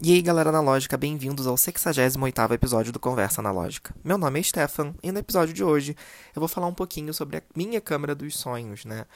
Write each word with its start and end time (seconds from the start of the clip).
E 0.00 0.12
aí, 0.12 0.22
galera 0.22 0.50
analógica, 0.50 0.96
bem-vindos 0.96 1.48
ao 1.48 1.56
68º 1.56 2.52
episódio 2.52 2.92
do 2.92 3.00
Conversa 3.00 3.40
Analógica. 3.40 3.92
Meu 4.04 4.16
nome 4.16 4.38
é 4.38 4.42
Stefan 4.44 4.94
e 5.02 5.10
no 5.10 5.18
episódio 5.18 5.52
de 5.52 5.64
hoje 5.64 5.96
eu 6.36 6.38
vou 6.38 6.48
falar 6.48 6.68
um 6.68 6.72
pouquinho 6.72 7.12
sobre 7.12 7.38
a 7.38 7.42
minha 7.56 7.80
câmera 7.80 8.14
dos 8.14 8.38
sonhos, 8.38 8.84
né? 8.84 9.06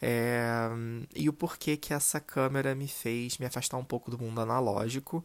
É... 0.00 0.68
E 1.12 1.28
o 1.28 1.32
porquê 1.32 1.76
que 1.76 1.92
essa 1.92 2.20
câmera 2.20 2.72
me 2.72 2.86
fez 2.86 3.36
me 3.38 3.46
afastar 3.46 3.78
um 3.78 3.84
pouco 3.84 4.12
do 4.12 4.18
mundo 4.18 4.40
analógico. 4.40 5.24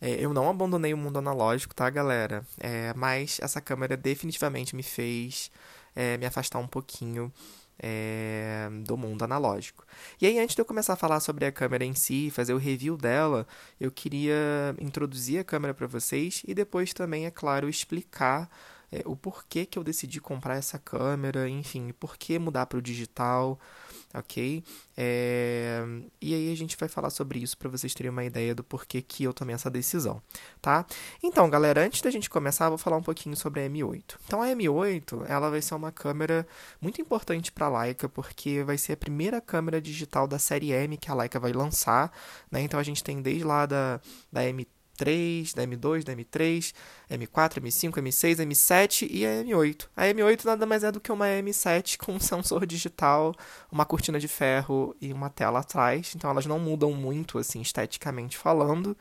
É, 0.00 0.12
eu 0.12 0.32
não 0.32 0.48
abandonei 0.48 0.94
o 0.94 0.96
mundo 0.96 1.18
analógico, 1.18 1.74
tá, 1.74 1.90
galera? 1.90 2.42
É, 2.58 2.94
mas 2.94 3.38
essa 3.42 3.60
câmera 3.60 3.98
definitivamente 3.98 4.74
me 4.74 4.82
fez 4.82 5.50
é, 5.94 6.16
me 6.16 6.24
afastar 6.24 6.58
um 6.58 6.66
pouquinho 6.66 7.30
é, 7.78 8.68
do 8.84 8.96
mundo 8.96 9.22
analógico. 9.22 9.84
E 10.20 10.26
aí, 10.26 10.38
antes 10.38 10.54
de 10.54 10.60
eu 10.60 10.64
começar 10.64 10.94
a 10.94 10.96
falar 10.96 11.20
sobre 11.20 11.44
a 11.44 11.52
câmera 11.52 11.84
em 11.84 11.94
si, 11.94 12.30
fazer 12.30 12.54
o 12.54 12.58
review 12.58 12.96
dela, 12.96 13.46
eu 13.80 13.90
queria 13.90 14.74
introduzir 14.80 15.38
a 15.38 15.44
câmera 15.44 15.74
para 15.74 15.86
vocês 15.86 16.42
e 16.46 16.54
depois 16.54 16.92
também, 16.92 17.26
é 17.26 17.30
claro, 17.30 17.68
explicar 17.68 18.48
é, 18.92 19.02
o 19.04 19.16
porquê 19.16 19.66
que 19.66 19.78
eu 19.78 19.84
decidi 19.84 20.20
comprar 20.20 20.56
essa 20.56 20.78
câmera, 20.78 21.48
enfim, 21.48 21.92
por 21.98 22.16
que 22.16 22.38
mudar 22.38 22.66
para 22.66 22.78
o 22.78 22.82
digital, 22.82 23.58
ok? 24.14 24.62
É, 24.96 25.84
e 26.20 26.34
aí 26.34 26.52
a 26.52 26.56
gente 26.56 26.76
vai 26.76 26.88
falar 26.88 27.10
sobre 27.10 27.40
isso 27.40 27.58
para 27.58 27.68
vocês 27.68 27.92
terem 27.92 28.10
uma 28.10 28.24
ideia 28.24 28.54
do 28.54 28.62
porquê 28.62 29.02
que 29.02 29.24
eu 29.24 29.34
tomei 29.34 29.54
essa 29.54 29.70
decisão, 29.70 30.22
tá? 30.62 30.86
Então, 31.22 31.50
galera, 31.50 31.84
antes 31.84 32.00
da 32.00 32.10
gente 32.10 32.30
começar, 32.30 32.66
eu 32.66 32.70
vou 32.70 32.78
falar 32.78 32.96
um 32.96 33.02
pouquinho 33.02 33.36
sobre 33.36 33.60
a 33.60 33.68
M8. 33.68 34.16
Então, 34.26 34.40
a 34.40 34.46
M8, 34.46 35.24
ela 35.28 35.50
vai 35.50 35.60
ser 35.60 35.74
uma 35.74 35.90
câmera 35.90 36.46
muito 36.80 37.00
importante 37.00 37.50
para 37.50 37.66
a 37.66 37.82
Leica, 37.82 38.08
porque 38.08 38.62
vai 38.62 38.78
ser 38.78 38.92
a 38.92 38.96
primeira 38.96 39.40
câmera 39.40 39.80
digital 39.80 40.26
da 40.28 40.38
série 40.38 40.70
M 40.70 40.96
que 40.96 41.10
a 41.10 41.14
Leica 41.14 41.40
vai 41.40 41.52
lançar, 41.52 42.12
né? 42.50 42.62
Então, 42.62 42.78
a 42.78 42.82
gente 42.84 43.02
tem 43.02 43.20
desde 43.20 43.44
lá 43.44 43.66
da, 43.66 44.00
da 44.30 44.42
M3, 44.42 44.66
3, 44.96 45.54
da 45.54 45.62
M2, 45.66 46.04
da 46.04 46.14
M3, 46.14 46.72
M4, 47.10 47.60
M5, 47.60 47.92
M6, 47.92 48.36
M7 48.36 49.08
e 49.10 49.26
a 49.26 49.44
M8. 49.44 49.88
A 49.96 50.04
M8 50.04 50.44
nada 50.44 50.66
mais 50.66 50.84
é 50.84 50.92
do 50.92 51.00
que 51.00 51.12
uma 51.12 51.26
M7 51.26 51.96
com 52.02 52.12
um 52.12 52.20
sensor 52.20 52.66
digital, 52.66 53.34
uma 53.70 53.84
cortina 53.84 54.18
de 54.18 54.28
ferro 54.28 54.94
e 55.00 55.12
uma 55.12 55.30
tela 55.30 55.60
atrás. 55.60 56.12
Então 56.14 56.30
elas 56.30 56.46
não 56.46 56.58
mudam 56.58 56.92
muito 56.92 57.38
assim 57.38 57.60
esteticamente 57.60 58.36
falando. 58.36 58.96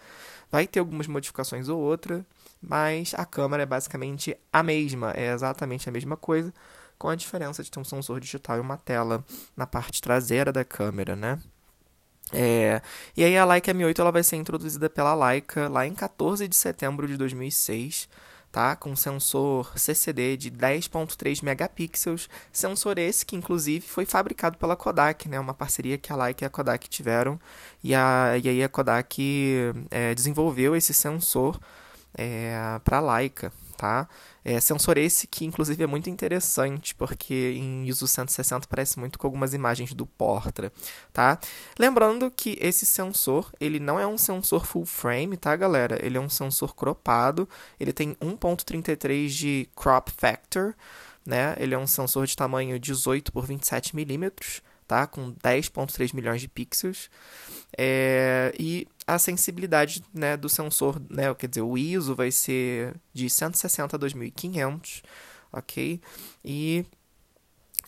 Vai 0.52 0.68
ter 0.68 0.80
algumas 0.80 1.08
modificações 1.08 1.68
ou 1.70 1.80
outra, 1.80 2.26
mas 2.62 3.14
a 3.16 3.26
câmera 3.26 3.64
é 3.64 3.66
basicamente 3.66 4.38
a 4.52 4.62
mesma, 4.62 5.12
é 5.12 5.34
exatamente 5.34 5.90
a 5.90 5.92
mesma 5.92 6.16
coisa, 6.16 6.54
com 6.98 7.10
a 7.10 7.16
diferença 7.16 7.64
de 7.64 7.72
ter 7.72 7.80
um 7.80 7.84
sensor 7.84 8.20
digital 8.20 8.58
e 8.58 8.62
uma 8.62 8.78
tela 8.78 9.26
na 9.58 9.66
parte 9.66 10.02
traseira 10.02 10.52
da 10.52 10.64
câmera, 10.64 11.16
né? 11.16 11.40
É, 12.34 12.82
e 13.16 13.24
aí 13.24 13.38
a 13.38 13.46
Leica 13.46 13.74
M8 13.74 14.00
ela 14.00 14.12
vai 14.12 14.24
ser 14.24 14.38
introduzida 14.38 14.90
pela 14.90 15.14
Leica 15.14 15.68
lá 15.70 15.86
em 15.86 15.94
14 15.94 16.48
de 16.48 16.56
setembro 16.56 17.08
de 17.08 17.16
2006, 17.16 18.10
tá? 18.52 18.76
Com 18.76 18.96
sensor 18.96 19.72
CCD 19.78 20.36
de 20.36 20.52
10.3 20.52 21.44
megapixels, 21.44 22.28
sensor 22.52 22.98
esse 22.98 23.26
que 23.26 23.36
inclusive 23.36 23.86
foi 23.86 24.06
fabricado 24.06 24.58
pela 24.58 24.76
Kodak, 24.76 25.30
né? 25.30 25.40
Uma 25.40 25.54
parceria 25.54 25.98
que 25.98 26.12
a 26.12 26.16
Leica 26.16 26.44
e 26.44 26.48
a 26.48 26.50
Kodak 26.50 26.90
tiveram 26.90 27.40
e, 27.84 27.94
a, 27.94 28.38
e 28.44 28.50
aí 28.50 28.64
a 28.64 28.70
Kodak 28.70 29.22
é, 29.92 30.16
desenvolveu 30.16 30.76
esse 30.76 30.94
sensor 30.94 31.60
é, 32.16 32.80
para 32.84 33.00
Leica, 33.00 33.52
tá? 33.76 34.08
É, 34.46 34.60
sensor 34.60 34.98
esse 34.98 35.28
que, 35.28 35.46
inclusive, 35.46 35.84
é 35.84 35.88
muito 35.88 36.10
interessante, 36.10 36.94
porque 36.96 37.54
em 37.58 37.88
ISO 37.88 38.08
160 38.08 38.68
parece 38.68 39.00
muito 39.00 39.18
com 39.18 39.28
algumas 39.28 39.54
imagens 39.54 39.94
do 39.94 40.06
Portra, 40.06 40.72
tá? 41.12 41.40
Lembrando 41.78 42.30
que 42.30 42.58
esse 42.60 42.86
sensor, 42.86 43.52
ele 43.60 43.80
não 43.80 44.00
é 44.00 44.06
um 44.06 44.18
sensor 44.18 44.66
full 44.66 44.86
frame, 44.86 45.38
tá, 45.38 45.56
galera? 45.56 46.04
Ele 46.06 46.18
é 46.18 46.22
um 46.22 46.30
sensor 46.30 46.76
cropado, 46.76 47.48
ele 47.80 47.94
tem 47.94 48.16
1.33 48.16 49.28
de 49.28 49.70
crop 49.76 50.12
factor, 50.12 50.76
né? 51.26 51.56
Ele 51.58 51.74
é 51.74 51.78
um 51.78 51.88
sensor 51.88 52.26
de 52.28 52.36
tamanho 52.36 52.80
18 52.80 53.32
por 53.32 53.46
27 53.46 53.96
milímetros, 53.96 54.62
tá? 54.88 55.08
Com 55.08 55.34
10.3 55.34 56.14
milhões 56.14 56.42
de 56.42 56.48
pixels. 56.48 57.10
É, 57.78 58.54
e 58.60 58.88
a 59.08 59.18
sensibilidade 59.18 60.04
né, 60.14 60.38
do 60.38 60.48
sensor, 60.48 61.02
né, 61.10 61.34
quer 61.34 61.48
dizer, 61.48 61.62
o 61.62 61.78
ISO 61.78 62.16
vai 62.16 62.32
ser 62.32 62.96
de 63.14 63.30
160 63.30 63.96
a 63.96 64.00
2500, 64.00 65.02
ok? 65.52 66.00
E 66.44 66.86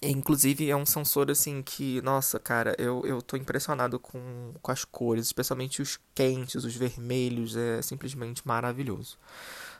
inclusive 0.01 0.69
é 0.69 0.75
um 0.75 0.85
sensor 0.85 1.31
assim 1.31 1.61
que, 1.61 2.01
nossa, 2.01 2.39
cara, 2.39 2.75
eu, 2.77 3.03
eu 3.05 3.21
tô 3.21 3.37
impressionado 3.37 3.99
com, 3.99 4.53
com 4.61 4.71
as 4.71 4.85
cores, 4.85 5.25
especialmente 5.25 5.81
os 5.81 5.99
quentes, 6.13 6.63
os 6.63 6.75
vermelhos, 6.75 7.55
é 7.55 7.81
simplesmente 7.81 8.45
maravilhoso. 8.45 9.17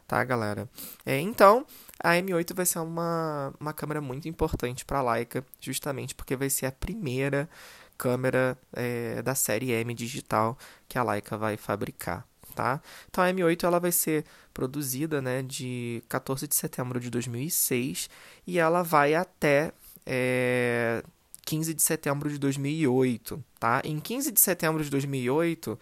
Tá, 0.08 0.24
galera? 0.24 0.70
É, 1.06 1.20
então, 1.20 1.66
a 2.00 2.10
M8 2.16 2.54
vai 2.54 2.66
ser 2.66 2.80
uma, 2.80 3.54
uma 3.60 3.74
câmera 3.74 4.02
muito 4.02 4.28
importante 4.28 4.86
para 4.86 5.00
a 5.00 5.14
Leica, 5.14 5.46
justamente 5.60 6.14
porque 6.14 6.36
vai 6.36 6.50
ser 6.50 6.66
a 6.66 6.72
primeira 6.72 7.50
câmera 7.98 8.58
é, 8.74 9.22
da 9.22 9.34
série 9.36 9.72
M 9.72 9.94
digital 9.94 10.58
que 10.88 10.98
a 10.98 11.04
Leica 11.04 11.38
vai 11.38 11.58
fabricar. 11.58 12.26
Tá? 12.54 12.82
Então 13.10 13.22
a 13.22 13.28
M8 13.28 13.64
ela 13.66 13.80
vai 13.80 13.92
ser 13.92 14.24
produzida 14.54 15.22
né, 15.22 15.42
de 15.42 16.02
14 16.08 16.48
de 16.48 16.56
setembro 16.56 17.02
de 17.02 17.10
2006 17.10 18.10
e 18.48 18.58
ela 18.58 18.82
vai 18.82 19.14
até 19.14 19.74
é, 20.06 21.04
15 21.46 21.74
de 21.74 21.82
setembro 21.82 22.30
de 22.30 22.38
2008. 22.38 23.44
Tá? 23.60 23.82
Em 23.84 24.00
15 24.00 24.32
de 24.32 24.40
setembro 24.40 24.84
de 24.84 24.90
2008, 24.90 25.78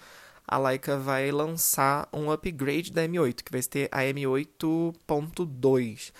a 0.47 0.57
Leica 0.57 0.97
vai 0.97 1.31
lançar 1.31 2.07
um 2.11 2.31
upgrade 2.31 2.91
da 2.91 3.07
M8, 3.07 3.43
que 3.43 3.51
vai 3.51 3.61
ter 3.61 3.87
a 3.91 4.01
M8.2. 4.01 6.11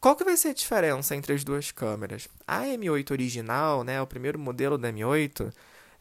Qual 0.00 0.14
que 0.14 0.24
vai 0.24 0.36
ser 0.36 0.48
a 0.48 0.54
diferença 0.54 1.16
entre 1.16 1.32
as 1.32 1.42
duas 1.42 1.72
câmeras? 1.72 2.28
A 2.46 2.62
M8 2.62 3.10
original, 3.10 3.82
né, 3.82 4.00
o 4.00 4.06
primeiro 4.06 4.38
modelo 4.38 4.78
da 4.78 4.92
M8, 4.92 5.52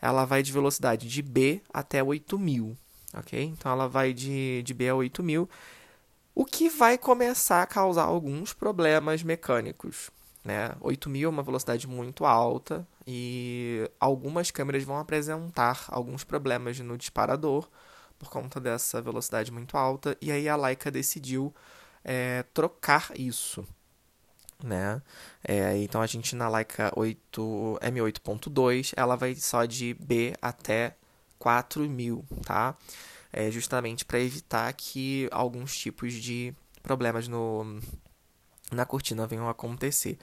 ela 0.02 0.26
vai 0.26 0.44
de 0.44 0.52
velocidade 0.52 1.08
de 1.08 1.22
B 1.22 1.62
até 1.74 2.04
8000, 2.04 2.78
ok? 3.14 3.44
Então 3.44 3.72
ela 3.72 3.88
vai 3.88 4.14
de, 4.14 4.62
de 4.64 4.74
B 4.74 4.90
a 4.90 4.96
8000, 4.96 5.50
o 6.36 6.46
que 6.46 6.70
vai 6.70 6.98
começar 6.98 7.64
a 7.64 7.66
causar 7.66 8.04
alguns 8.04 8.54
problemas 8.54 9.24
mecânicos, 9.24 10.12
né? 10.46 10.76
8000 10.80 11.28
é 11.28 11.30
uma 11.30 11.44
velocidade 11.44 11.88
muito 11.88 12.24
alta 12.24 12.88
e 13.06 13.90
algumas 14.00 14.52
câmeras 14.52 14.84
vão 14.84 14.98
apresentar 14.98 15.86
alguns 15.90 16.24
problemas 16.24 16.80
no 16.80 16.98
disparador 16.98 17.68
por 18.20 18.30
conta 18.30 18.60
dessa 18.60 19.02
velocidade 19.02 19.52
muito 19.52 19.76
alta, 19.76 20.16
e 20.22 20.32
aí 20.32 20.48
a 20.48 20.56
Leica 20.56 20.90
decidiu 20.90 21.54
é, 22.04 22.44
trocar 22.54 23.12
isso 23.16 23.68
né? 24.64 25.02
É, 25.44 25.78
então 25.80 26.02
a 26.02 26.08
gente 26.08 26.36
na 26.36 26.48
Leica 26.48 26.92
8, 26.96 27.80
M8.2 27.82 28.94
ela 28.96 29.16
vai 29.16 29.36
só 29.36 29.66
de 29.66 29.94
B 29.96 30.34
até 30.42 30.96
4000, 31.40 32.24
tá? 32.44 32.76
É 33.32 33.52
justamente 33.52 34.06
para 34.06 34.20
evitar 34.20 34.72
que 34.74 35.28
alguns 35.32 35.76
tipos 35.78 36.14
de 36.14 36.54
problemas 36.82 37.28
no, 37.28 37.82
na 38.72 38.86
cortina 38.86 39.28
venham 39.28 39.48
a 39.48 39.52
acontecer. 39.52 40.18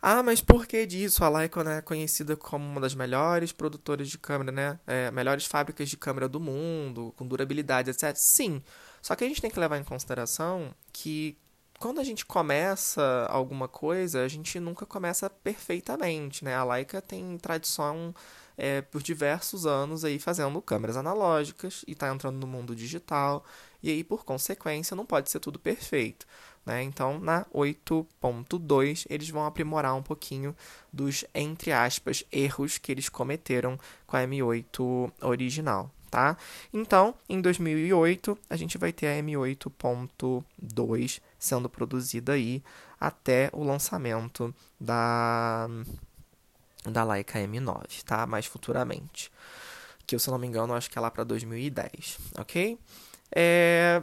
Ah, 0.00 0.22
mas 0.22 0.40
por 0.40 0.66
que 0.66 0.86
disso? 0.86 1.24
A 1.24 1.30
né, 1.64 1.78
é 1.78 1.80
conhecida 1.82 2.36
como 2.36 2.64
uma 2.64 2.80
das 2.80 2.94
melhores 2.94 3.50
produtoras 3.50 4.08
de 4.08 4.18
câmera, 4.18 4.52
né? 4.52 4.80
É, 4.86 5.10
melhores 5.10 5.46
fábricas 5.46 5.88
de 5.88 5.96
câmera 5.96 6.28
do 6.28 6.38
mundo, 6.38 7.12
com 7.16 7.26
durabilidade, 7.26 7.90
etc. 7.90 8.14
Sim. 8.14 8.62
Só 9.02 9.16
que 9.16 9.24
a 9.24 9.28
gente 9.28 9.40
tem 9.40 9.50
que 9.50 9.58
levar 9.58 9.78
em 9.78 9.84
consideração 9.84 10.72
que 10.92 11.36
quando 11.78 12.00
a 12.00 12.04
gente 12.04 12.24
começa 12.24 13.26
alguma 13.30 13.68
coisa, 13.68 14.22
a 14.22 14.28
gente 14.28 14.58
nunca 14.60 14.86
começa 14.86 15.28
perfeitamente, 15.28 16.44
né? 16.44 16.54
A 16.54 16.64
Leica 16.64 17.02
tem 17.02 17.36
tradição 17.38 18.14
é, 18.56 18.80
por 18.82 19.02
diversos 19.02 19.66
anos 19.66 20.04
aí 20.04 20.18
fazendo 20.18 20.60
câmeras 20.62 20.96
analógicas 20.96 21.84
e 21.86 21.92
está 21.92 22.08
entrando 22.08 22.36
no 22.36 22.46
mundo 22.46 22.74
digital 22.74 23.44
e 23.82 23.90
aí 23.90 24.02
por 24.02 24.24
consequência 24.24 24.96
não 24.96 25.06
pode 25.06 25.30
ser 25.30 25.40
tudo 25.40 25.58
perfeito, 25.58 26.26
né? 26.64 26.82
Então 26.82 27.20
na 27.20 27.44
8.2 27.46 29.06
eles 29.08 29.28
vão 29.30 29.44
aprimorar 29.44 29.94
um 29.94 30.02
pouquinho 30.02 30.54
dos 30.92 31.24
entre 31.34 31.72
aspas 31.72 32.24
erros 32.32 32.78
que 32.78 32.90
eles 32.90 33.08
cometeram 33.08 33.78
com 34.06 34.16
a 34.16 34.20
M8 34.22 35.12
original 35.22 35.90
tá? 36.10 36.36
Então, 36.72 37.14
em 37.28 37.42
2008, 37.42 38.38
a 38.48 38.56
gente 38.56 38.78
vai 38.78 38.90
ter 38.92 39.08
a 39.08 39.22
M8.2 39.22 41.20
sendo 41.38 41.68
produzida 41.68 42.32
aí 42.32 42.62
até 42.98 43.50
o 43.52 43.62
lançamento 43.62 44.54
da 44.80 45.68
da 46.90 47.04
Leica 47.04 47.38
M9, 47.38 48.02
tá? 48.04 48.26
Mais 48.26 48.46
futuramente. 48.46 49.30
Que 50.06 50.14
eu, 50.14 50.18
se 50.18 50.30
não 50.30 50.38
me 50.38 50.46
engano, 50.46 50.74
acho 50.74 50.90
que 50.90 50.98
é 50.98 51.00
lá 51.00 51.10
para 51.10 51.24
2010, 51.24 52.18
ok? 52.38 52.78
É... 53.34 54.02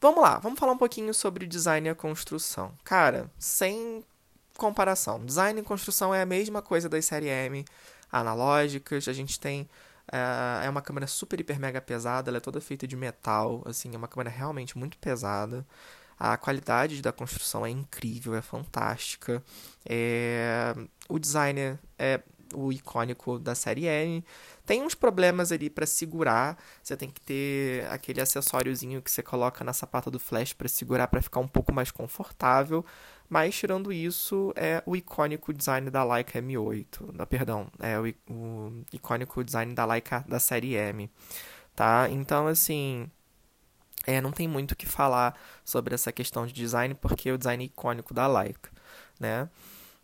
Vamos 0.00 0.22
lá, 0.22 0.38
vamos 0.38 0.58
falar 0.58 0.72
um 0.72 0.78
pouquinho 0.78 1.14
sobre 1.14 1.46
design 1.46 1.88
e 1.88 1.94
construção. 1.94 2.72
Cara, 2.84 3.30
sem 3.38 4.04
comparação. 4.58 5.24
Design 5.24 5.60
e 5.60 5.64
construção 5.64 6.14
é 6.14 6.20
a 6.20 6.26
mesma 6.26 6.60
coisa 6.60 6.88
das 6.88 7.06
série 7.06 7.28
M 7.28 7.64
analógicas. 8.12 9.08
A 9.08 9.12
gente 9.14 9.40
tem 9.40 9.68
é, 10.10 10.66
é 10.66 10.70
uma 10.70 10.82
câmera 10.82 11.06
super, 11.06 11.40
hiper, 11.40 11.58
mega 11.58 11.80
pesada, 11.80 12.30
ela 12.30 12.38
é 12.38 12.40
toda 12.40 12.60
feita 12.60 12.86
de 12.86 12.96
metal, 12.96 13.62
assim, 13.64 13.94
é 13.94 13.96
uma 13.96 14.08
câmera 14.08 14.30
realmente 14.30 14.76
muito 14.76 14.98
pesada. 14.98 15.66
A 16.18 16.36
qualidade 16.36 17.02
da 17.02 17.12
construção 17.12 17.66
é 17.66 17.70
incrível, 17.70 18.34
é 18.34 18.42
fantástica. 18.42 19.42
É... 19.84 20.74
O 21.08 21.18
designer 21.18 21.78
é 21.98 22.20
o 22.54 22.72
icônico 22.72 23.38
da 23.38 23.54
série 23.54 23.86
M. 23.86 24.24
Tem 24.64 24.82
uns 24.82 24.94
problemas 24.94 25.52
ali 25.52 25.68
para 25.68 25.86
segurar. 25.86 26.56
Você 26.82 26.96
tem 26.96 27.10
que 27.10 27.20
ter 27.20 27.86
aquele 27.90 28.20
acessóriozinho 28.20 29.02
que 29.02 29.10
você 29.10 29.22
coloca 29.22 29.64
na 29.64 29.72
sapata 29.72 30.10
do 30.10 30.18
flash 30.18 30.52
para 30.52 30.68
segurar 30.68 31.08
para 31.08 31.20
ficar 31.20 31.40
um 31.40 31.48
pouco 31.48 31.72
mais 31.72 31.90
confortável. 31.90 32.84
Mas 33.28 33.54
tirando 33.54 33.92
isso, 33.92 34.52
é 34.56 34.82
o 34.86 34.94
icônico 34.94 35.52
design 35.52 35.90
da 35.90 36.04
Leica 36.04 36.40
M8. 36.40 37.12
Não, 37.14 37.26
perdão, 37.26 37.68
é 37.80 37.98
o, 37.98 38.32
o 38.32 38.84
icônico 38.92 39.42
design 39.42 39.74
da 39.74 39.84
Leica 39.84 40.24
da 40.28 40.38
série 40.38 40.74
M. 40.74 41.10
Tá? 41.74 42.08
Então, 42.10 42.46
assim, 42.46 43.10
é, 44.06 44.20
não 44.20 44.32
tem 44.32 44.46
muito 44.46 44.72
o 44.72 44.76
que 44.76 44.86
falar 44.86 45.38
sobre 45.64 45.94
essa 45.94 46.12
questão 46.12 46.46
de 46.46 46.52
design, 46.52 46.94
porque 46.94 47.28
é 47.28 47.32
o 47.32 47.38
design 47.38 47.64
icônico 47.64 48.12
da 48.12 48.26
Leica, 48.26 48.70
né? 49.18 49.48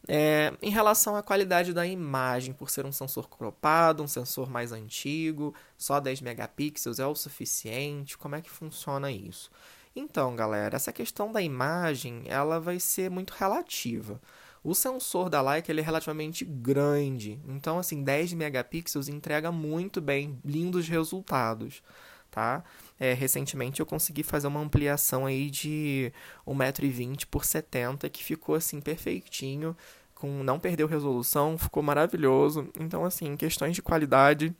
É, 0.08 0.52
em 0.62 0.70
relação 0.70 1.14
à 1.14 1.22
qualidade 1.22 1.74
da 1.74 1.86
imagem, 1.86 2.54
por 2.54 2.70
ser 2.70 2.86
um 2.86 2.92
sensor 2.92 3.28
cropado, 3.28 4.02
um 4.02 4.08
sensor 4.08 4.48
mais 4.48 4.72
antigo, 4.72 5.54
só 5.76 6.00
10 6.00 6.22
megapixels 6.22 6.98
é 6.98 7.06
o 7.06 7.14
suficiente? 7.14 8.16
Como 8.16 8.34
é 8.34 8.40
que 8.40 8.50
funciona 8.50 9.12
isso? 9.12 9.50
Então, 9.94 10.34
galera, 10.34 10.76
essa 10.76 10.92
questão 10.92 11.30
da 11.30 11.42
imagem, 11.42 12.22
ela 12.26 12.58
vai 12.58 12.80
ser 12.80 13.10
muito 13.10 13.32
relativa. 13.32 14.20
O 14.62 14.74
sensor 14.74 15.28
da 15.28 15.40
Leica 15.40 15.72
ele 15.72 15.80
é 15.80 15.84
relativamente 15.84 16.44
grande, 16.44 17.40
então 17.48 17.78
assim, 17.78 18.02
10 18.02 18.34
megapixels 18.34 19.08
entrega 19.08 19.50
muito 19.50 20.02
bem, 20.02 20.38
lindos 20.44 20.86
resultados, 20.86 21.82
tá? 22.30 22.62
É, 23.00 23.14
recentemente 23.14 23.80
eu 23.80 23.86
consegui 23.86 24.22
fazer 24.22 24.46
uma 24.46 24.60
ampliação 24.60 25.24
aí 25.24 25.50
de 25.50 26.12
1,20m 26.46 27.24
por 27.30 27.46
70 27.46 28.10
que 28.10 28.22
ficou 28.22 28.54
assim 28.54 28.78
perfeitinho, 28.78 29.74
com 30.14 30.42
não 30.44 30.60
perdeu 30.60 30.86
resolução, 30.86 31.56
ficou 31.56 31.82
maravilhoso. 31.82 32.68
Então 32.78 33.02
assim, 33.06 33.36
questões 33.36 33.74
de 33.74 33.80
qualidade, 33.80 34.54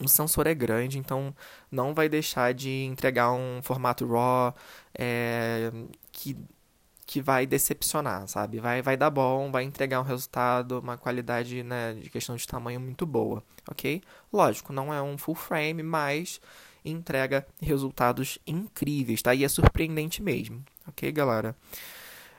o 0.00 0.08
sensor 0.08 0.46
é 0.46 0.54
grande, 0.54 0.98
então 0.98 1.34
não 1.70 1.92
vai 1.92 2.08
deixar 2.08 2.54
de 2.54 2.84
entregar 2.84 3.32
um 3.32 3.60
formato 3.62 4.06
RAW 4.06 4.54
é, 4.94 5.72
que, 6.12 6.36
que 7.04 7.20
vai 7.20 7.46
decepcionar, 7.46 8.28
sabe? 8.28 8.60
Vai, 8.60 8.80
vai 8.80 8.96
dar 8.96 9.10
bom, 9.10 9.50
vai 9.50 9.64
entregar 9.64 10.00
um 10.00 10.04
resultado, 10.04 10.78
uma 10.78 10.96
qualidade 10.96 11.64
né, 11.64 11.94
de 11.94 12.08
questão 12.08 12.36
de 12.36 12.46
tamanho 12.46 12.80
muito 12.80 13.04
boa, 13.04 13.42
ok? 13.68 14.00
Lógico, 14.32 14.72
não 14.72 14.94
é 14.94 15.02
um 15.02 15.18
full 15.18 15.34
frame, 15.34 15.82
mas 15.82 16.40
entrega 16.84 17.46
resultados 17.60 18.38
incríveis, 18.46 19.22
tá? 19.22 19.34
E 19.34 19.44
é 19.44 19.48
surpreendente 19.48 20.22
mesmo, 20.22 20.62
ok, 20.86 21.10
galera? 21.12 21.56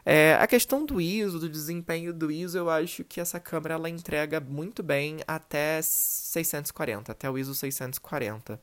É, 0.04 0.36
a 0.40 0.48
questão 0.48 0.86
do 0.86 1.00
ISO, 1.00 1.40
do 1.40 1.50
desempenho 1.50 2.14
do 2.14 2.32
ISO, 2.32 2.58
eu 2.58 2.70
acho 2.70 3.04
que 3.04 3.20
essa 3.22 3.40
câmera 3.40 3.76
ela 3.76 3.90
entrega 3.90 4.40
muito 4.40 4.82
bem 4.82 5.18
até 5.28 5.80
640, 5.82 7.12
até 7.12 7.30
o 7.30 7.38
ISO 7.38 7.54
640. 7.54 8.60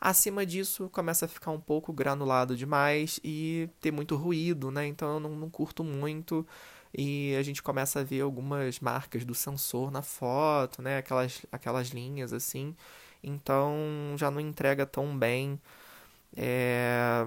Acima 0.00 0.44
disso, 0.44 0.90
começa 0.90 1.24
a 1.26 1.28
ficar 1.28 1.52
um 1.52 1.60
pouco 1.60 1.92
granulado 1.92 2.56
demais 2.56 3.20
e 3.22 3.70
ter 3.80 3.92
muito 3.92 4.16
ruído, 4.16 4.70
né? 4.70 4.86
Então 4.86 5.14
eu 5.14 5.20
não, 5.20 5.30
não 5.30 5.48
curto 5.48 5.82
muito 5.84 6.46
e 6.92 7.34
a 7.36 7.42
gente 7.42 7.62
começa 7.62 8.00
a 8.00 8.02
ver 8.02 8.20
algumas 8.20 8.80
marcas 8.80 9.24
do 9.24 9.34
sensor 9.34 9.90
na 9.90 10.02
foto, 10.02 10.82
né? 10.82 10.98
Aquelas, 10.98 11.46
aquelas 11.50 11.88
linhas 11.88 12.32
assim 12.32 12.74
então 13.22 13.74
já 14.16 14.30
não 14.30 14.40
entrega 14.40 14.86
tão 14.86 15.16
bem, 15.16 15.60
é, 16.36 17.26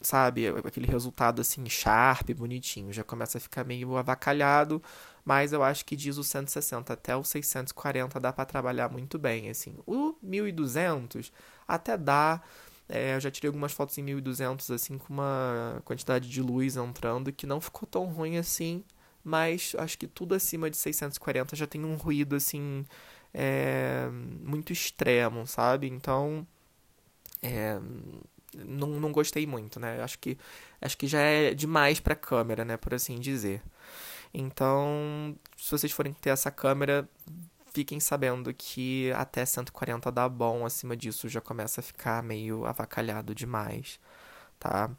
sabe, 0.00 0.48
aquele 0.48 0.86
resultado 0.86 1.40
assim 1.40 1.68
sharp, 1.68 2.30
bonitinho, 2.30 2.92
já 2.92 3.02
começa 3.04 3.38
a 3.38 3.40
ficar 3.40 3.64
meio 3.64 3.96
avacalhado, 3.96 4.82
mas 5.24 5.52
eu 5.52 5.62
acho 5.62 5.84
que 5.84 5.96
diz 5.96 6.16
o 6.18 6.24
160 6.24 6.92
até 6.92 7.16
o 7.16 7.24
640 7.24 8.18
dá 8.20 8.32
para 8.32 8.44
trabalhar 8.44 8.88
muito 8.90 9.18
bem, 9.18 9.50
assim. 9.50 9.76
O 9.86 10.14
1200 10.22 11.32
até 11.66 11.96
dá, 11.96 12.40
é, 12.88 13.16
eu 13.16 13.20
já 13.20 13.30
tirei 13.30 13.48
algumas 13.48 13.72
fotos 13.72 13.98
em 13.98 14.02
1200 14.02 14.70
assim 14.70 14.96
com 14.98 15.12
uma 15.12 15.82
quantidade 15.84 16.28
de 16.28 16.40
luz 16.40 16.76
entrando 16.76 17.32
que 17.32 17.46
não 17.46 17.60
ficou 17.60 17.86
tão 17.86 18.06
ruim 18.06 18.38
assim, 18.38 18.84
mas 19.22 19.74
acho 19.78 19.98
que 19.98 20.06
tudo 20.06 20.34
acima 20.34 20.70
de 20.70 20.76
640 20.76 21.54
já 21.56 21.66
tem 21.66 21.84
um 21.84 21.96
ruído 21.96 22.34
assim 22.36 22.86
é, 23.32 24.08
muito 24.10 24.72
extremo, 24.72 25.46
sabe? 25.46 25.88
Então, 25.88 26.46
é, 27.42 27.78
não, 28.54 28.88
não 29.00 29.12
gostei 29.12 29.46
muito, 29.46 29.78
né? 29.78 30.02
Acho 30.02 30.18
que, 30.18 30.38
acho 30.80 30.96
que 30.96 31.06
já 31.06 31.20
é 31.20 31.54
demais 31.54 32.00
para 32.00 32.14
câmera, 32.14 32.64
né? 32.64 32.76
Por 32.76 32.94
assim 32.94 33.18
dizer. 33.18 33.62
Então, 34.32 35.36
se 35.56 35.70
vocês 35.70 35.92
forem 35.92 36.12
ter 36.12 36.30
essa 36.30 36.50
câmera, 36.50 37.08
fiquem 37.72 38.00
sabendo 38.00 38.52
que 38.54 39.12
até 39.12 39.44
140 39.44 40.10
dá 40.10 40.28
bom, 40.28 40.66
acima 40.66 40.96
disso 40.96 41.28
já 41.28 41.40
começa 41.40 41.80
a 41.80 41.84
ficar 41.84 42.22
meio 42.22 42.64
avacalhado 42.64 43.34
demais, 43.34 44.00
tá? 44.58 44.90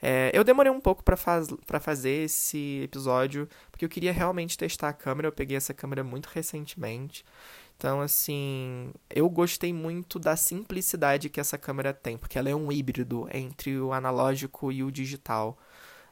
É, 0.00 0.30
eu 0.32 0.44
demorei 0.44 0.70
um 0.72 0.80
pouco 0.80 1.02
para 1.02 1.16
faz, 1.16 1.48
fazer 1.80 2.24
esse 2.24 2.82
episódio, 2.84 3.48
porque 3.70 3.84
eu 3.84 3.88
queria 3.88 4.12
realmente 4.12 4.56
testar 4.56 4.90
a 4.90 4.92
câmera, 4.92 5.28
eu 5.28 5.32
peguei 5.32 5.56
essa 5.56 5.74
câmera 5.74 6.04
muito 6.04 6.26
recentemente, 6.26 7.24
então, 7.78 8.00
assim, 8.00 8.92
eu 9.08 9.30
gostei 9.30 9.72
muito 9.72 10.18
da 10.18 10.34
simplicidade 10.34 11.28
que 11.28 11.38
essa 11.38 11.56
câmera 11.56 11.94
tem, 11.94 12.18
porque 12.18 12.36
ela 12.36 12.50
é 12.50 12.54
um 12.54 12.72
híbrido 12.72 13.28
entre 13.32 13.78
o 13.78 13.92
analógico 13.92 14.72
e 14.72 14.82
o 14.82 14.90
digital. 14.90 15.56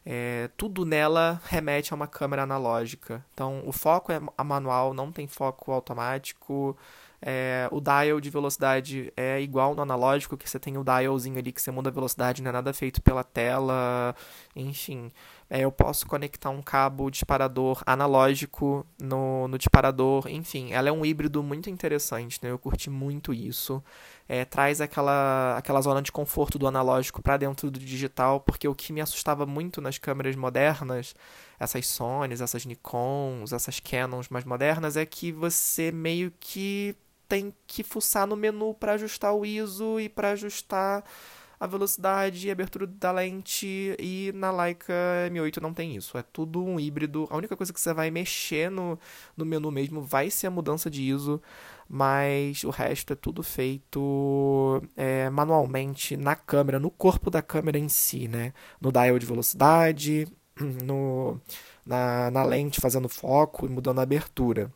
É, 0.05 0.49
tudo 0.57 0.85
nela 0.85 1.41
remete 1.47 1.93
a 1.93 1.97
uma 1.97 2.07
câmera 2.07 2.45
analógica. 2.45 3.25
Então, 3.35 3.65
o 3.67 3.73
foco 3.73 4.13
é 4.13 4.21
manual, 4.45 4.95
não 4.95 5.11
tem 5.11 5.27
foco 5.27 5.73
automático. 5.73 6.79
É, 7.29 7.69
o 7.73 7.81
dial 7.81 8.21
de 8.21 8.31
velocidade 8.31 9.13
é 9.17 9.41
igual 9.41 9.75
no 9.75 9.83
analógico, 9.83 10.37
que 10.37 10.49
você 10.49 10.61
tem 10.61 10.79
o 10.79 10.85
dialzinho 10.85 11.37
ali 11.37 11.51
que 11.51 11.61
você 11.61 11.73
muda 11.73 11.91
a 11.91 11.93
velocidade, 11.93 12.41
não 12.41 12.51
é 12.51 12.53
nada 12.53 12.73
feito 12.73 13.03
pela 13.03 13.25
tela, 13.25 14.15
enfim. 14.55 15.11
É, 15.51 15.65
eu 15.65 15.73
posso 15.73 16.07
conectar 16.07 16.51
um 16.51 16.63
cabo 16.63 17.11
disparador 17.11 17.83
analógico 17.85 18.87
no, 19.03 19.49
no 19.49 19.59
disparador, 19.59 20.29
enfim, 20.29 20.73
ela 20.73 20.89
é 20.89 20.93
um 20.93 21.05
híbrido 21.05 21.43
muito 21.43 21.69
interessante, 21.69 22.39
né? 22.45 22.53
Eu 22.53 22.61
curti 22.61 22.89
muito 22.89 23.35
isso. 23.35 23.83
É, 24.29 24.45
traz 24.45 24.81
aquela, 24.81 25.57
aquela 25.57 25.81
zona 25.81 26.01
de 26.03 26.13
conforto 26.13 26.61
do 26.61 26.69
analógico 26.69 27.21
para 27.21 27.37
dentro 27.39 27.73
do 27.73 27.79
digital, 27.81 28.39
porque 28.39 28.69
o 28.69 28.75
que 28.75 28.93
me 28.93 29.01
assustava 29.01 29.45
muito 29.45 29.81
nas 29.81 29.99
câmeras 29.99 30.37
modernas, 30.37 31.13
essas 31.59 31.89
Sonys, 31.89 32.41
essas 32.41 32.65
Nikons, 32.65 33.53
essas 33.53 33.81
Canons 33.81 34.29
mais 34.29 34.45
modernas, 34.45 34.97
é 34.97 35.05
que 35.05 35.33
você 35.33 35.91
meio 35.91 36.33
que 36.39 36.97
tem 37.29 37.55
que 37.67 37.83
fuçar 37.83 38.27
no 38.27 38.37
menu 38.37 38.75
para 38.75 38.93
ajustar 38.93 39.35
o 39.35 39.45
ISO 39.45 40.01
e 40.01 40.09
para 40.09 40.31
ajustar 40.31 41.05
a 41.59 41.67
velocidade 41.67 42.47
e 42.47 42.51
abertura 42.51 42.87
da 42.87 43.11
lente 43.11 43.97
e 43.99 44.31
na 44.35 44.51
Leica 44.51 44.93
M8 45.31 45.61
não 45.61 45.73
tem 45.73 45.97
isso. 45.97 46.19
É 46.19 46.23
tudo 46.23 46.63
um 46.63 46.79
híbrido. 46.79 47.27
A 47.31 47.37
única 47.37 47.57
coisa 47.57 47.73
que 47.73 47.81
você 47.81 47.95
vai 47.95 48.11
mexer 48.11 48.71
no, 48.71 48.99
no 49.37 49.45
menu 49.45 49.71
mesmo 49.71 50.03
vai 50.03 50.31
ser 50.31 50.49
a 50.49 50.51
mudança 50.51 50.91
de 50.91 51.03
ISO, 51.03 51.41
mas 51.89 52.63
o 52.65 52.71
resto 52.71 53.13
é 53.13 53.17
tudo 53.17 53.43
feito 53.43 54.83
é, 54.97 55.31
manualmente 55.31 56.17
na 56.17 56.37
câmera, 56.37 56.79
no 56.79 56.91
corpo 56.91 57.31
da 57.31 57.41
câmera 57.43 57.79
em 57.79 57.89
si, 57.89 58.29
né? 58.29 58.53
No 58.81 58.93
dial 58.93 59.19
de 59.19 59.27
velocidade, 59.27 60.29
no, 60.85 61.41
na, 61.85 62.31
na 62.31 62.43
lente 62.45 62.81
fazendo 62.81 63.09
foco 63.09 63.67
e 63.67 63.69
mudando 63.69 64.01
a 64.01 64.03
abertura. 64.03 64.71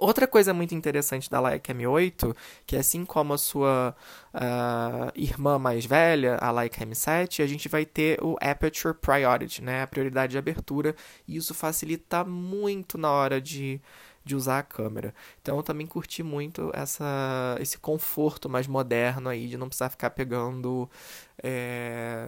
Outra 0.00 0.26
coisa 0.26 0.54
muito 0.54 0.74
interessante 0.74 1.28
da 1.28 1.38
Leica 1.38 1.74
M8, 1.74 2.34
que 2.64 2.74
assim 2.74 3.04
como 3.04 3.34
a 3.34 3.38
sua 3.38 3.94
uh, 4.34 5.12
irmã 5.14 5.58
mais 5.58 5.84
velha, 5.84 6.36
a 6.36 6.50
Leica 6.50 6.86
M7, 6.86 7.44
a 7.44 7.46
gente 7.46 7.68
vai 7.68 7.84
ter 7.84 8.18
o 8.24 8.34
Aperture 8.40 8.94
Priority, 8.94 9.62
né, 9.62 9.82
a 9.82 9.86
prioridade 9.86 10.30
de 10.30 10.38
abertura, 10.38 10.96
e 11.28 11.36
isso 11.36 11.52
facilita 11.52 12.24
muito 12.24 12.96
na 12.96 13.10
hora 13.10 13.42
de, 13.42 13.78
de 14.24 14.34
usar 14.34 14.60
a 14.60 14.62
câmera. 14.62 15.14
Então 15.42 15.58
eu 15.58 15.62
também 15.62 15.86
curti 15.86 16.22
muito 16.22 16.70
essa, 16.72 17.58
esse 17.60 17.76
conforto 17.76 18.48
mais 18.48 18.66
moderno 18.66 19.28
aí, 19.28 19.48
de 19.48 19.58
não 19.58 19.68
precisar 19.68 19.90
ficar 19.90 20.08
pegando... 20.08 20.88
É 21.42 22.26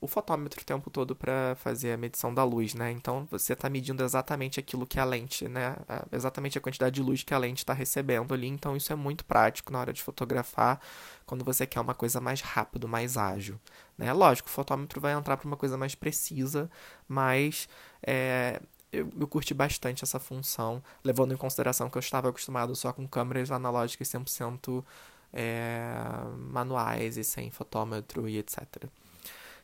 o 0.00 0.06
fotômetro 0.06 0.60
o 0.60 0.64
tempo 0.64 0.90
todo 0.90 1.16
para 1.16 1.56
fazer 1.56 1.92
a 1.92 1.96
medição 1.96 2.32
da 2.32 2.44
luz, 2.44 2.72
né? 2.74 2.90
Então 2.92 3.26
você 3.30 3.52
está 3.52 3.68
medindo 3.68 4.02
exatamente 4.04 4.60
aquilo 4.60 4.86
que 4.86 5.00
a 5.00 5.04
lente, 5.04 5.48
né? 5.48 5.76
Exatamente 6.12 6.56
a 6.56 6.60
quantidade 6.60 6.94
de 6.94 7.02
luz 7.02 7.24
que 7.24 7.34
a 7.34 7.38
lente 7.38 7.58
está 7.58 7.72
recebendo 7.72 8.32
ali. 8.32 8.46
Então 8.46 8.76
isso 8.76 8.92
é 8.92 8.96
muito 8.96 9.24
prático 9.24 9.72
na 9.72 9.80
hora 9.80 9.92
de 9.92 10.02
fotografar, 10.02 10.80
quando 11.26 11.44
você 11.44 11.66
quer 11.66 11.80
uma 11.80 11.94
coisa 11.94 12.20
mais 12.20 12.40
rápido, 12.40 12.86
mais 12.86 13.16
ágil. 13.16 13.58
Né? 13.96 14.12
Lógico, 14.12 14.48
o 14.48 14.52
fotômetro 14.52 15.00
vai 15.00 15.12
entrar 15.14 15.36
para 15.36 15.46
uma 15.46 15.56
coisa 15.56 15.76
mais 15.76 15.94
precisa, 15.96 16.70
mas 17.08 17.68
é, 18.06 18.60
eu, 18.92 19.10
eu 19.18 19.26
curti 19.26 19.52
bastante 19.52 20.04
essa 20.04 20.20
função, 20.20 20.82
levando 21.02 21.34
em 21.34 21.36
consideração 21.36 21.90
que 21.90 21.98
eu 21.98 22.00
estava 22.00 22.28
acostumado 22.28 22.74
só 22.76 22.92
com 22.92 23.06
câmeras 23.08 23.50
analógicas 23.50 24.08
100% 24.08 24.84
é, 25.32 25.92
manuais 26.50 27.16
e 27.16 27.24
sem 27.24 27.50
fotômetro 27.50 28.28
e 28.28 28.38
etc. 28.38 28.88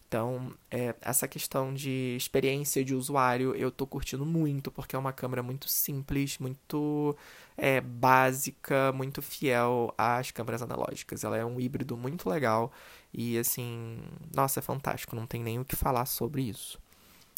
Então, 0.06 0.52
é, 0.70 0.94
essa 1.00 1.26
questão 1.26 1.74
de 1.74 2.14
experiência 2.16 2.84
de 2.84 2.94
usuário 2.94 3.54
eu 3.56 3.70
tô 3.70 3.86
curtindo 3.86 4.24
muito, 4.24 4.70
porque 4.70 4.94
é 4.94 4.98
uma 4.98 5.12
câmera 5.12 5.42
muito 5.42 5.68
simples, 5.68 6.38
muito 6.38 7.16
é, 7.56 7.80
básica, 7.80 8.92
muito 8.92 9.20
fiel 9.22 9.92
às 9.98 10.30
câmeras 10.30 10.62
analógicas. 10.62 11.24
Ela 11.24 11.36
é 11.38 11.44
um 11.44 11.58
híbrido 11.60 11.96
muito 11.96 12.28
legal 12.28 12.72
e, 13.12 13.38
assim, 13.38 13.98
nossa, 14.34 14.60
é 14.60 14.62
fantástico, 14.62 15.16
não 15.16 15.26
tem 15.26 15.42
nem 15.42 15.58
o 15.58 15.64
que 15.64 15.76
falar 15.76 16.06
sobre 16.06 16.42
isso. 16.42 16.78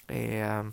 É, 0.09 0.65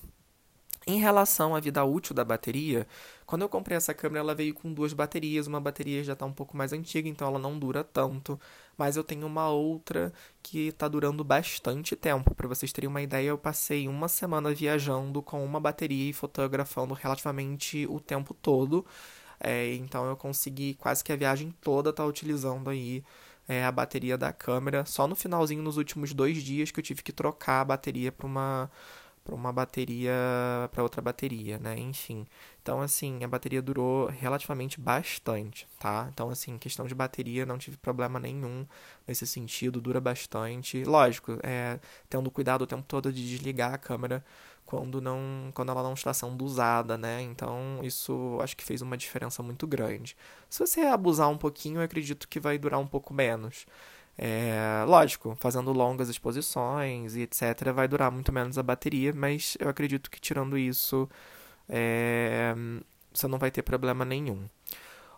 em 0.86 1.00
relação 1.00 1.56
à 1.56 1.60
vida 1.60 1.84
útil 1.84 2.14
da 2.14 2.26
bateria, 2.26 2.86
quando 3.26 3.44
eu 3.44 3.50
comprei 3.50 3.78
essa 3.78 3.94
câmera, 3.94 4.20
ela 4.20 4.36
veio 4.36 4.54
com 4.54 4.74
duas 4.74 4.94
baterias. 4.94 5.48
Uma 5.48 5.60
bateria 5.60 6.04
já 6.04 6.14
está 6.14 6.26
um 6.26 6.34
pouco 6.34 6.58
mais 6.58 6.74
antiga, 6.74 7.08
então 7.08 7.28
ela 7.28 7.40
não 7.40 7.58
dura 7.58 7.84
tanto. 7.84 8.40
Mas 8.78 8.98
eu 8.98 9.04
tenho 9.04 9.26
uma 9.26 9.50
outra 9.50 10.12
que 10.42 10.68
está 10.68 10.88
durando 10.88 11.24
bastante 11.24 11.96
tempo. 11.96 12.36
Para 12.36 12.48
vocês 12.48 12.72
terem 12.74 12.90
uma 12.90 13.02
ideia, 13.02 13.30
eu 13.30 13.38
passei 13.38 13.88
uma 13.88 14.08
semana 14.08 14.54
viajando 14.54 15.22
com 15.22 15.44
uma 15.44 15.60
bateria 15.60 16.10
e 16.10 16.14
fotografando 16.14 16.94
relativamente 16.94 17.88
o 17.88 18.00
tempo 18.00 18.34
todo. 18.34 18.86
É, 19.40 19.74
então 19.76 20.06
eu 20.08 20.16
consegui 20.18 20.74
quase 20.76 21.04
que 21.04 21.12
a 21.12 21.16
viagem 21.16 21.54
toda 21.62 21.90
estar 21.90 22.04
tá 22.04 22.10
utilizando 22.10 22.70
aí 22.70 23.04
é, 23.48 23.64
a 23.66 23.72
bateria 23.72 24.18
da 24.18 24.32
câmera. 24.34 24.86
Só 24.86 25.08
no 25.08 25.16
finalzinho, 25.16 25.62
nos 25.64 25.78
últimos 25.78 26.14
dois 26.14 26.42
dias, 26.44 26.72
que 26.72 26.80
eu 26.80 26.84
tive 26.84 27.04
que 27.04 27.12
trocar 27.12 27.62
a 27.62 27.66
bateria 27.66 28.12
para 28.12 28.28
uma 28.28 28.70
para 29.24 29.34
uma 29.36 29.54
bateria 29.54 30.14
para 30.72 30.84
outra 30.84 31.02
bateria, 31.02 31.58
né? 31.60 31.78
Enfim. 31.80 32.26
Então 32.62 32.82
assim, 32.82 33.24
a 33.24 33.28
bateria 33.28 33.62
durou 33.62 34.08
relativamente 34.08 34.80
bastante, 34.80 35.68
tá? 35.80 36.10
Então 36.14 36.30
assim, 36.30 36.58
questão 36.58 36.86
de 36.86 36.96
bateria 36.96 37.46
não 37.46 37.58
tive 37.58 37.78
problema 37.78 38.20
nenhum 38.20 38.66
nesse 39.08 39.26
sentido, 39.26 39.82
dura 39.82 40.02
bastante. 40.02 40.84
Lógico, 40.84 41.38
é, 41.44 41.80
tendo 42.10 42.30
cuidado 42.32 42.64
o 42.64 42.68
tempo 42.68 42.84
todo 42.88 43.12
de 43.12 43.28
desligar 43.28 43.74
a 43.74 43.78
câmera 43.78 44.24
quando 44.66 45.02
não 45.02 45.52
quando 45.54 45.72
ela 45.72 45.84
não 45.84 45.94
está 45.94 46.14
sendo 46.14 46.44
usada, 46.44 46.98
né? 46.98 47.22
Então 47.22 47.80
isso 47.84 48.38
acho 48.42 48.56
que 48.58 48.64
fez 48.64 48.82
uma 48.82 48.98
diferença 48.98 49.44
muito 49.44 49.68
grande. 49.68 50.16
Se 50.50 50.60
você 50.60 50.82
abusar 50.82 51.30
um 51.30 51.38
pouquinho, 51.38 51.80
eu 51.80 51.84
acredito 51.84 52.28
que 52.28 52.40
vai 52.40 52.58
durar 52.58 52.80
um 52.80 52.88
pouco 52.88 53.14
menos. 53.14 53.66
É, 54.18 54.84
lógico, 54.88 55.36
fazendo 55.40 55.72
longas 55.72 56.10
exposições 56.10 57.16
e 57.16 57.22
etc., 57.22 57.72
vai 57.74 57.88
durar 57.88 58.12
muito 58.12 58.32
menos 58.32 58.58
a 58.58 58.64
bateria, 58.64 59.12
mas 59.14 59.58
eu 59.60 59.70
acredito 59.70 60.12
que 60.12 60.22
tirando 60.22 60.58
isso, 60.58 61.10
é, 61.68 62.54
você 63.12 63.28
não 63.28 63.40
vai 63.40 63.50
ter 63.52 63.64
problema 63.64 64.06
nenhum. 64.06 64.48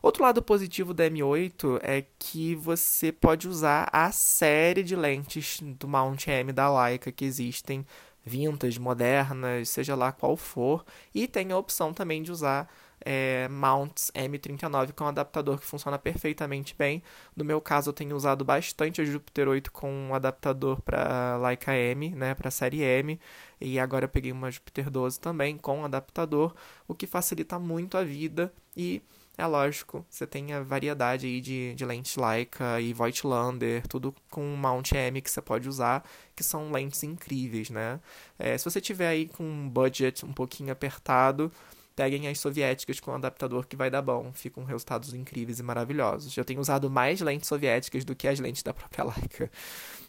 Outro 0.01 0.23
lado 0.23 0.41
positivo 0.41 0.93
da 0.93 1.09
M8 1.09 1.79
é 1.81 2.05
que 2.19 2.53
você 2.55 3.11
pode 3.11 3.47
usar 3.47 3.89
a 3.91 4.11
série 4.11 4.83
de 4.83 4.95
lentes 4.95 5.59
do 5.61 5.87
Mount 5.87 6.27
M 6.27 6.53
da 6.53 6.69
Leica 6.69 7.11
que 7.11 7.25
existem, 7.25 7.85
vintage, 8.23 8.79
modernas, 8.79 9.69
seja 9.69 9.95
lá 9.95 10.11
qual 10.11 10.37
for, 10.37 10.85
e 11.13 11.27
tem 11.27 11.51
a 11.51 11.57
opção 11.57 11.91
também 11.91 12.21
de 12.21 12.31
usar 12.31 12.71
é, 13.01 13.47
mounts 13.49 14.11
M39 14.15 14.93
com 14.93 15.03
um 15.03 15.07
adaptador 15.07 15.59
que 15.59 15.65
funciona 15.65 15.97
perfeitamente 15.97 16.75
bem. 16.77 17.01
No 17.35 17.43
meu 17.43 17.59
caso, 17.61 17.89
eu 17.89 17.93
tenho 17.93 18.15
usado 18.15 18.45
bastante 18.45 19.01
a 19.01 19.05
Jupiter 19.05 19.47
8 19.47 19.71
com 19.71 19.91
um 19.91 20.13
adaptador 20.13 20.81
para 20.81 21.37
Leica 21.37 21.73
M, 21.75 22.09
né, 22.11 22.33
para 22.35 22.51
série 22.51 22.81
M, 22.81 23.19
e 23.59 23.79
agora 23.79 24.05
eu 24.05 24.09
peguei 24.09 24.31
uma 24.31 24.51
Jupiter 24.51 24.89
12 24.89 25.19
também 25.19 25.57
com 25.57 25.79
um 25.79 25.85
adaptador, 25.85 26.53
o 26.87 26.95
que 26.95 27.07
facilita 27.07 27.59
muito 27.59 27.97
a 27.97 28.03
vida 28.03 28.53
e 28.75 29.01
é 29.37 29.45
lógico, 29.45 30.05
você 30.09 30.25
tem 30.25 30.53
a 30.53 30.63
variedade 30.63 31.27
aí 31.27 31.41
de, 31.41 31.75
de 31.75 31.83
lentes 31.83 32.15
Leica 32.15 32.79
e 32.79 32.93
Voigtlander, 32.93 33.85
tudo 33.85 34.15
com 34.29 34.41
mount 34.55 34.93
M 34.93 35.21
que 35.21 35.29
você 35.29 35.41
pode 35.41 35.67
usar, 35.67 36.05
que 36.33 36.41
são 36.43 36.71
lentes 36.71 37.03
incríveis, 37.03 37.69
né? 37.69 37.99
É, 38.39 38.57
se 38.57 38.63
você 38.63 38.79
tiver 38.79 39.09
aí 39.09 39.27
com 39.27 39.43
um 39.43 39.69
budget 39.69 40.25
um 40.25 40.31
pouquinho 40.31 40.71
apertado, 40.71 41.51
peguem 41.95 42.27
as 42.27 42.39
soviéticas 42.39 42.99
com 42.99 43.11
um 43.11 43.15
adaptador 43.15 43.65
que 43.65 43.75
vai 43.75 43.89
dar 43.89 44.01
bom. 44.01 44.31
Ficam 44.33 44.63
resultados 44.63 45.13
incríveis 45.13 45.59
e 45.59 45.63
maravilhosos. 45.63 46.35
Eu 46.35 46.43
tenho 46.43 46.59
usado 46.59 46.89
mais 46.89 47.21
lentes 47.21 47.47
soviéticas 47.47 48.03
do 48.03 48.15
que 48.15 48.27
as 48.27 48.39
lentes 48.39 48.63
da 48.63 48.73
própria 48.73 49.05
Leica. 49.05 49.49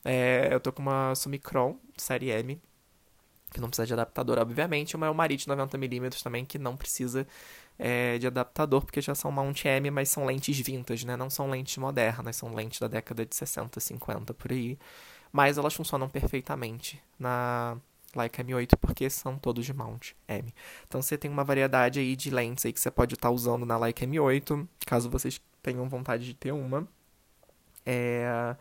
É, 0.04 0.48
eu 0.50 0.60
tô 0.60 0.72
com 0.72 0.82
uma 0.82 1.14
Summicron 1.14 1.78
série 1.96 2.30
M, 2.30 2.60
que 3.52 3.60
não 3.60 3.68
precisa 3.68 3.86
de 3.86 3.92
adaptador, 3.92 4.38
obviamente. 4.38 4.96
Uma 4.96 5.06
é 5.06 5.10
uma 5.10 5.28
de 5.28 5.36
90mm 5.36 6.22
também, 6.22 6.44
que 6.44 6.58
não 6.58 6.76
precisa 6.76 7.26
é, 7.78 8.18
de 8.18 8.26
adaptador, 8.26 8.84
porque 8.84 9.00
já 9.00 9.14
são 9.14 9.30
mount 9.30 9.64
M, 9.64 9.90
mas 9.90 10.08
são 10.08 10.24
lentes 10.26 10.58
vintage, 10.58 11.06
né? 11.06 11.16
Não 11.16 11.30
são 11.30 11.48
lentes 11.48 11.76
modernas, 11.78 12.36
são 12.36 12.54
lentes 12.54 12.80
da 12.80 12.88
década 12.88 13.24
de 13.24 13.34
60, 13.34 13.78
50, 13.80 14.34
por 14.34 14.50
aí. 14.50 14.78
Mas 15.32 15.58
elas 15.58 15.74
funcionam 15.74 16.08
perfeitamente 16.08 17.00
na 17.18 17.76
Leica 18.16 18.42
M8 18.42 18.76
porque 18.80 19.08
são 19.10 19.38
todos 19.38 19.64
de 19.64 19.72
mount 19.72 20.12
M. 20.28 20.54
Então 20.86 21.00
você 21.02 21.16
tem 21.16 21.30
uma 21.30 21.44
variedade 21.44 22.00
aí 22.00 22.16
de 22.16 22.30
lentes 22.30 22.64
aí 22.66 22.72
que 22.72 22.80
você 22.80 22.90
pode 22.90 23.14
estar 23.14 23.28
tá 23.28 23.34
usando 23.34 23.64
na 23.66 23.78
Leica 23.78 24.06
M8, 24.06 24.66
caso 24.86 25.10
vocês 25.10 25.40
tenham 25.62 25.88
vontade 25.88 26.24
de 26.24 26.34
ter 26.34 26.52
uma. 26.52 26.86
É... 27.84 28.56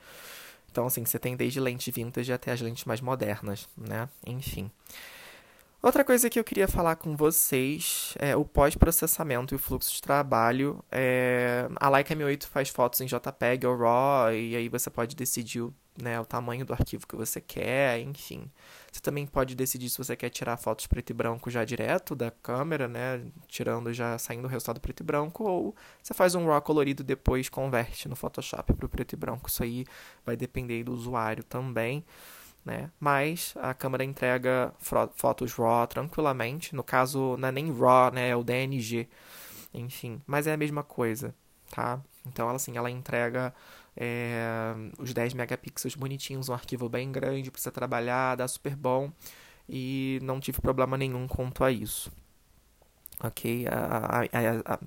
Então 0.71 0.87
assim, 0.87 1.05
você 1.05 1.17
tem 1.17 1.35
desde 1.35 1.59
lentes 1.59 1.93
vintage 1.93 2.31
até 2.33 2.51
as 2.51 2.61
lentes 2.61 2.85
mais 2.85 3.01
modernas, 3.01 3.67
né? 3.77 4.09
Enfim. 4.25 4.69
Outra 5.85 6.03
coisa 6.03 6.31
que 6.31 6.39
eu 6.39 6.43
queria 6.43 6.67
falar 6.67 6.95
com 6.95 7.15
vocês 7.15 8.15
é 8.17 8.35
o 8.35 8.43
pós-processamento 8.43 9.53
e 9.53 9.55
o 9.55 9.59
fluxo 9.59 9.93
de 9.93 10.01
trabalho. 10.01 10.83
É... 10.91 11.69
A 11.75 11.87
Leica 11.87 12.15
M8 12.15 12.45
faz 12.45 12.69
fotos 12.69 13.01
em 13.01 13.05
JPEG 13.05 13.67
ou 13.67 13.77
RAW, 13.77 14.33
e 14.33 14.55
aí 14.55 14.67
você 14.67 14.89
pode 14.89 15.15
decidir 15.15 15.61
o 15.61 15.71
né, 16.01 16.19
o 16.19 16.25
tamanho 16.25 16.65
do 16.65 16.73
arquivo 16.73 17.07
que 17.07 17.15
você 17.15 17.39
quer, 17.39 17.99
enfim. 17.99 18.51
Você 18.91 18.99
também 18.99 19.27
pode 19.27 19.55
decidir 19.55 19.89
se 19.89 19.97
você 19.97 20.15
quer 20.15 20.29
tirar 20.29 20.57
fotos 20.57 20.87
preto 20.87 21.11
e 21.11 21.13
branco 21.13 21.49
já 21.49 21.63
direto 21.63 22.15
da 22.15 22.31
câmera, 22.31 22.87
né, 22.87 23.21
tirando 23.47 23.93
já 23.93 24.17
saindo 24.17 24.45
o 24.45 24.49
resultado 24.49 24.81
preto 24.81 25.01
e 25.01 25.03
branco, 25.03 25.43
ou 25.45 25.75
você 26.01 26.13
faz 26.13 26.35
um 26.35 26.47
RAW 26.47 26.61
colorido 26.63 27.01
e 27.03 27.05
depois 27.05 27.47
converte 27.47 28.09
no 28.09 28.15
Photoshop 28.15 28.73
para 28.73 28.85
o 28.85 28.89
preto 28.89 29.13
e 29.13 29.15
branco. 29.15 29.47
Isso 29.47 29.63
aí 29.63 29.85
vai 30.25 30.35
depender 30.35 30.83
do 30.83 30.91
usuário 30.91 31.43
também. 31.43 32.03
Né? 32.65 32.89
Mas 32.99 33.53
a 33.57 33.73
câmera 33.75 34.03
entrega 34.03 34.73
fotos 35.15 35.53
RAW 35.53 35.87
tranquilamente. 35.87 36.75
No 36.75 36.83
caso, 36.83 37.37
não 37.37 37.49
é 37.49 37.51
nem 37.51 37.71
RAW, 37.71 38.11
né? 38.11 38.29
É 38.29 38.35
o 38.35 38.43
DNG. 38.43 39.07
Enfim, 39.73 40.21
mas 40.25 40.47
é 40.47 40.53
a 40.53 40.57
mesma 40.57 40.83
coisa, 40.83 41.35
tá? 41.69 42.01
Então, 42.25 42.49
assim, 42.49 42.77
ela 42.77 42.89
entrega 42.89 43.53
é, 43.95 44.73
os 44.97 45.13
10 45.13 45.33
megapixels 45.33 45.95
bonitinhos, 45.95 46.49
um 46.49 46.53
arquivo 46.53 46.89
bem 46.89 47.11
grande 47.11 47.51
você 47.55 47.71
trabalhar, 47.71 48.35
dá 48.35 48.47
super 48.47 48.75
bom. 48.75 49.11
E 49.69 50.19
não 50.23 50.39
tive 50.39 50.61
problema 50.61 50.97
nenhum 50.97 51.27
quanto 51.27 51.63
a 51.63 51.71
isso. 51.71 52.11
Ok? 53.23 53.65
A, 53.67 53.73
a, 53.73 54.73
a, 54.75 54.79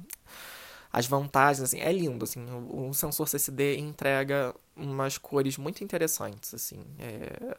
as 0.92 1.06
vantagens, 1.06 1.62
assim, 1.62 1.80
é 1.80 1.92
lindo, 1.92 2.24
assim, 2.24 2.44
o, 2.50 2.88
o, 2.88 2.94
sensor 2.94 3.28
CCD 3.28 3.78
entrega 3.78 4.54
umas 4.76 5.18
cores 5.18 5.58
muito 5.58 5.84
interessantes, 5.84 6.54
assim, 6.54 6.80
é 6.98 7.56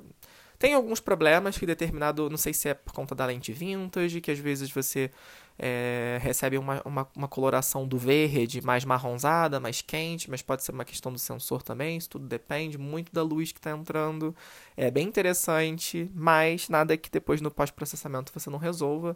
tem 0.59 0.73
alguns 0.73 0.99
problemas 0.99 1.57
que 1.57 1.65
determinado, 1.65 2.29
não 2.29 2.35
sei 2.37 2.53
se 2.53 2.67
é 2.67 2.73
por 2.73 2.91
conta 2.91 3.15
da 3.15 3.25
lente 3.25 3.53
vintage, 3.53 4.19
que 4.19 4.29
às 4.29 4.37
vezes 4.37 4.69
você 4.69 5.09
é, 5.57 6.19
recebe 6.21 6.57
uma, 6.57 6.81
uma, 6.83 7.07
uma, 7.15 7.27
coloração 7.29 7.87
do 7.87 7.97
verde 7.97 8.61
mais 8.61 8.83
marronzada, 8.83 9.57
mais 9.57 9.81
quente, 9.81 10.29
mas 10.29 10.41
pode 10.41 10.65
ser 10.65 10.73
uma 10.73 10.83
questão 10.83 11.13
do 11.13 11.17
sensor 11.17 11.63
também, 11.63 11.95
isso 11.95 12.09
tudo 12.09 12.27
depende 12.27 12.77
muito 12.77 13.13
da 13.13 13.23
luz 13.23 13.53
que 13.53 13.59
está 13.59 13.71
entrando. 13.71 14.35
É 14.75 14.91
bem 14.91 15.07
interessante, 15.07 16.11
mas 16.13 16.67
nada 16.67 16.97
que 16.97 17.09
depois 17.09 17.39
no 17.39 17.49
pós-processamento 17.49 18.33
você 18.33 18.49
não 18.49 18.59
resolva. 18.59 19.15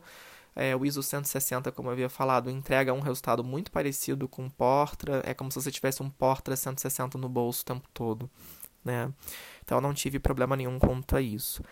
É, 0.56 0.76
o 0.76 0.86
ISO 0.86 1.02
160, 1.02 1.72
como 1.72 1.90
eu 1.90 1.94
havia 1.94 2.10
falado, 2.10 2.50
entrega 2.50 2.94
um 2.94 3.00
resultado 3.00 3.44
muito 3.44 3.72
parecido 3.72 4.28
com 4.28 4.46
o 4.46 4.52
Portra. 4.52 5.22
É 5.26 5.34
como 5.34 5.52
se 5.52 5.62
você 5.62 5.72
tivesse 5.72 6.04
um 6.04 6.10
Portra 6.10 6.56
160 6.56 7.18
no 7.18 7.28
bolso 7.28 7.62
o 7.62 7.66
tempo 7.66 7.88
todo 7.94 8.30
né? 8.84 9.12
Então 9.64 9.80
não 9.80 9.94
tive 9.94 10.20
problema 10.20 10.56
nenhum 10.56 10.78
quanto 10.78 11.16
a 11.16 11.22
isso. 11.22 11.64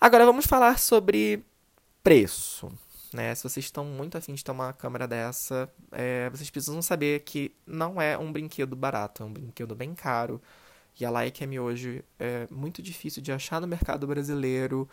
Agora 0.00 0.24
vamos 0.24 0.46
falar 0.46 0.78
sobre 0.78 1.44
preço. 2.02 2.70
Né? 3.12 3.34
Se 3.34 3.44
vocês 3.44 3.66
estão 3.66 3.84
muito 3.84 4.18
afim 4.18 4.34
de 4.34 4.42
ter 4.42 4.50
uma 4.50 4.72
câmera 4.72 5.06
dessa, 5.06 5.70
é, 5.92 6.28
vocês 6.30 6.50
precisam 6.50 6.82
saber 6.82 7.20
que 7.20 7.54
não 7.66 8.00
é 8.00 8.18
um 8.18 8.32
brinquedo 8.32 8.74
barato, 8.74 9.22
é 9.22 9.26
um 9.26 9.32
brinquedo 9.32 9.74
bem 9.74 9.94
caro. 9.94 10.42
E 10.98 11.04
a 11.04 11.10
Leica 11.10 11.44
M 11.44 11.58
hoje 11.58 12.04
é 12.18 12.46
muito 12.50 12.80
difícil 12.80 13.22
de 13.22 13.32
achar 13.32 13.60
no 13.60 13.66
mercado 13.66 14.06
brasileiro. 14.06 14.88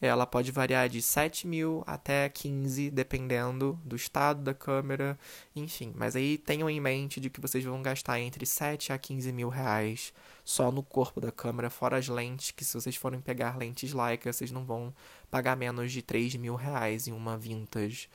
Ela 0.00 0.26
pode 0.26 0.50
variar 0.50 0.88
de 0.88 1.00
7 1.00 1.46
mil 1.46 1.82
até 1.86 2.28
15, 2.28 2.90
dependendo 2.90 3.78
do 3.84 3.96
estado 3.96 4.42
da 4.42 4.52
câmera, 4.52 5.18
enfim. 5.54 5.92
Mas 5.96 6.14
aí 6.14 6.36
tenham 6.36 6.68
em 6.68 6.80
mente 6.80 7.20
de 7.20 7.30
que 7.30 7.40
vocês 7.40 7.64
vão 7.64 7.80
gastar 7.80 8.20
entre 8.20 8.44
7 8.44 8.92
a 8.92 8.98
15 8.98 9.32
mil 9.32 9.48
reais 9.48 10.12
só 10.44 10.70
no 10.70 10.82
corpo 10.82 11.20
da 11.20 11.32
câmera, 11.32 11.70
fora 11.70 11.96
as 11.96 12.08
lentes, 12.08 12.50
que 12.50 12.64
se 12.64 12.74
vocês 12.74 12.96
forem 12.96 13.20
pegar 13.20 13.56
lentes 13.56 13.92
Leica, 13.92 14.32
vocês 14.32 14.50
não 14.50 14.64
vão 14.64 14.94
pagar 15.30 15.56
menos 15.56 15.90
de 15.90 16.02
3 16.02 16.36
mil 16.36 16.54
reais 16.54 17.08
em 17.08 17.12
uma 17.12 17.38
vintage. 17.38 18.08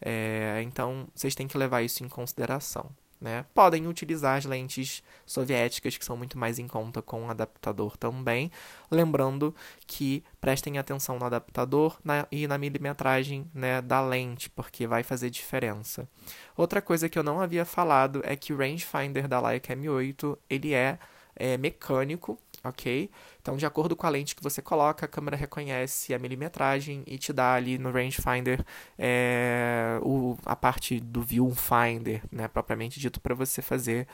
É, 0.00 0.60
então, 0.64 1.06
vocês 1.14 1.34
têm 1.34 1.46
que 1.46 1.58
levar 1.58 1.82
isso 1.82 2.02
em 2.04 2.08
consideração. 2.08 2.90
Né? 3.20 3.44
Podem 3.54 3.86
utilizar 3.86 4.36
as 4.36 4.44
lentes 4.44 5.02
soviéticas, 5.24 5.96
que 5.96 6.04
são 6.04 6.16
muito 6.16 6.36
mais 6.38 6.58
em 6.58 6.68
conta 6.68 7.00
com 7.00 7.26
o 7.26 7.30
adaptador 7.30 7.96
também. 7.96 8.50
Lembrando 8.90 9.54
que 9.86 10.22
prestem 10.40 10.78
atenção 10.78 11.18
no 11.18 11.24
adaptador 11.24 11.98
na, 12.04 12.26
e 12.30 12.46
na 12.46 12.58
milimetragem 12.58 13.50
né, 13.54 13.80
da 13.80 14.00
lente, 14.00 14.50
porque 14.50 14.86
vai 14.86 15.02
fazer 15.02 15.30
diferença. 15.30 16.08
Outra 16.56 16.82
coisa 16.82 17.08
que 17.08 17.18
eu 17.18 17.22
não 17.22 17.40
havia 17.40 17.64
falado 17.64 18.20
é 18.24 18.36
que 18.36 18.52
o 18.52 18.58
rangefinder 18.58 19.26
da 19.26 19.40
Leica 19.40 19.74
M8 19.74 20.36
ele 20.50 20.74
é, 20.74 20.98
é 21.34 21.56
mecânico, 21.56 22.38
ok? 22.64 23.10
Então, 23.40 23.56
de 23.56 23.66
acordo 23.66 23.94
com 23.94 24.06
a 24.06 24.10
lente 24.10 24.34
que 24.34 24.42
você 24.42 24.62
coloca, 24.62 25.04
a 25.04 25.08
câmera 25.08 25.36
reconhece 25.36 26.14
a 26.14 26.18
milimetragem 26.18 27.02
e 27.06 27.18
te 27.18 27.32
dá 27.32 27.54
ali 27.54 27.78
no 27.78 27.90
rangefinder 27.92 28.64
é, 28.98 29.98
o, 30.02 30.36
a 30.46 30.56
parte 30.56 30.98
do 30.98 31.22
viewfinder, 31.22 32.22
né, 32.32 32.48
propriamente 32.48 32.98
dito, 32.98 33.20
para 33.20 33.34
você 33.34 33.60
fazer 33.60 34.08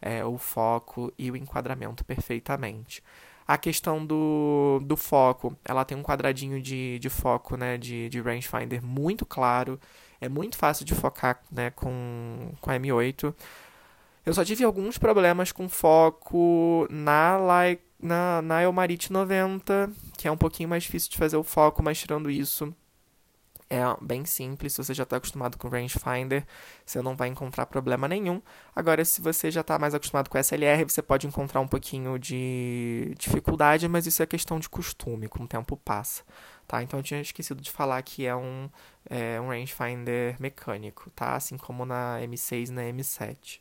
é, 0.00 0.24
o 0.24 0.38
foco 0.38 1.12
e 1.18 1.30
o 1.30 1.36
enquadramento 1.36 2.04
perfeitamente. 2.04 3.02
A 3.46 3.56
questão 3.56 4.04
do, 4.04 4.80
do 4.84 4.96
foco, 4.96 5.56
ela 5.64 5.84
tem 5.84 5.96
um 5.96 6.02
quadradinho 6.02 6.60
de, 6.60 6.98
de 6.98 7.08
foco, 7.08 7.56
né, 7.56 7.76
de, 7.78 8.08
de 8.08 8.20
rangefinder 8.20 8.82
muito 8.84 9.24
claro, 9.24 9.78
é 10.20 10.28
muito 10.28 10.56
fácil 10.56 10.84
de 10.84 10.94
focar 10.94 11.40
né, 11.50 11.70
com, 11.70 12.52
com 12.60 12.70
a 12.70 12.74
M8. 12.74 13.34
Eu 14.26 14.34
só 14.34 14.44
tive 14.44 14.64
alguns 14.64 14.98
problemas 14.98 15.52
com 15.52 15.68
foco 15.68 16.86
na 16.90 17.38
Leica 17.38 17.86
na, 18.00 18.42
na 18.42 18.62
Elmarite 18.62 19.12
90, 19.12 19.90
que 20.16 20.28
é 20.28 20.30
um 20.30 20.36
pouquinho 20.36 20.68
mais 20.68 20.82
difícil 20.82 21.10
de 21.10 21.16
fazer 21.16 21.36
o 21.36 21.42
foco, 21.42 21.82
mas 21.82 21.98
tirando 21.98 22.30
isso, 22.30 22.74
é 23.68 23.80
bem 24.00 24.24
simples. 24.24 24.74
Se 24.74 24.84
você 24.84 24.94
já 24.94 25.02
está 25.02 25.16
acostumado 25.16 25.56
com 25.58 25.68
rangefinder, 25.68 26.46
você 26.84 27.02
não 27.02 27.16
vai 27.16 27.28
encontrar 27.28 27.66
problema 27.66 28.06
nenhum. 28.06 28.40
Agora, 28.74 29.04
se 29.04 29.20
você 29.20 29.50
já 29.50 29.62
está 29.62 29.78
mais 29.78 29.94
acostumado 29.94 30.28
com 30.28 30.38
SLR, 30.38 30.84
você 30.84 31.02
pode 31.02 31.26
encontrar 31.26 31.60
um 31.60 31.68
pouquinho 31.68 32.18
de 32.18 33.14
dificuldade, 33.18 33.88
mas 33.88 34.06
isso 34.06 34.22
é 34.22 34.26
questão 34.26 34.60
de 34.60 34.68
costume, 34.68 35.28
com 35.28 35.44
o 35.44 35.48
tempo 35.48 35.76
passa. 35.76 36.22
Tá? 36.66 36.82
Então, 36.82 37.00
eu 37.00 37.02
tinha 37.02 37.20
esquecido 37.20 37.60
de 37.60 37.70
falar 37.70 38.02
que 38.02 38.26
é 38.26 38.36
um, 38.36 38.68
é 39.08 39.40
um 39.40 39.48
rangefinder 39.48 40.36
mecânico, 40.38 41.10
tá? 41.10 41.34
assim 41.34 41.56
como 41.56 41.84
na 41.84 42.18
M6 42.20 42.68
e 42.68 42.72
na 42.72 42.82
M7. 42.82 43.60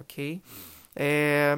Ok? 0.00 0.40
É 0.96 1.56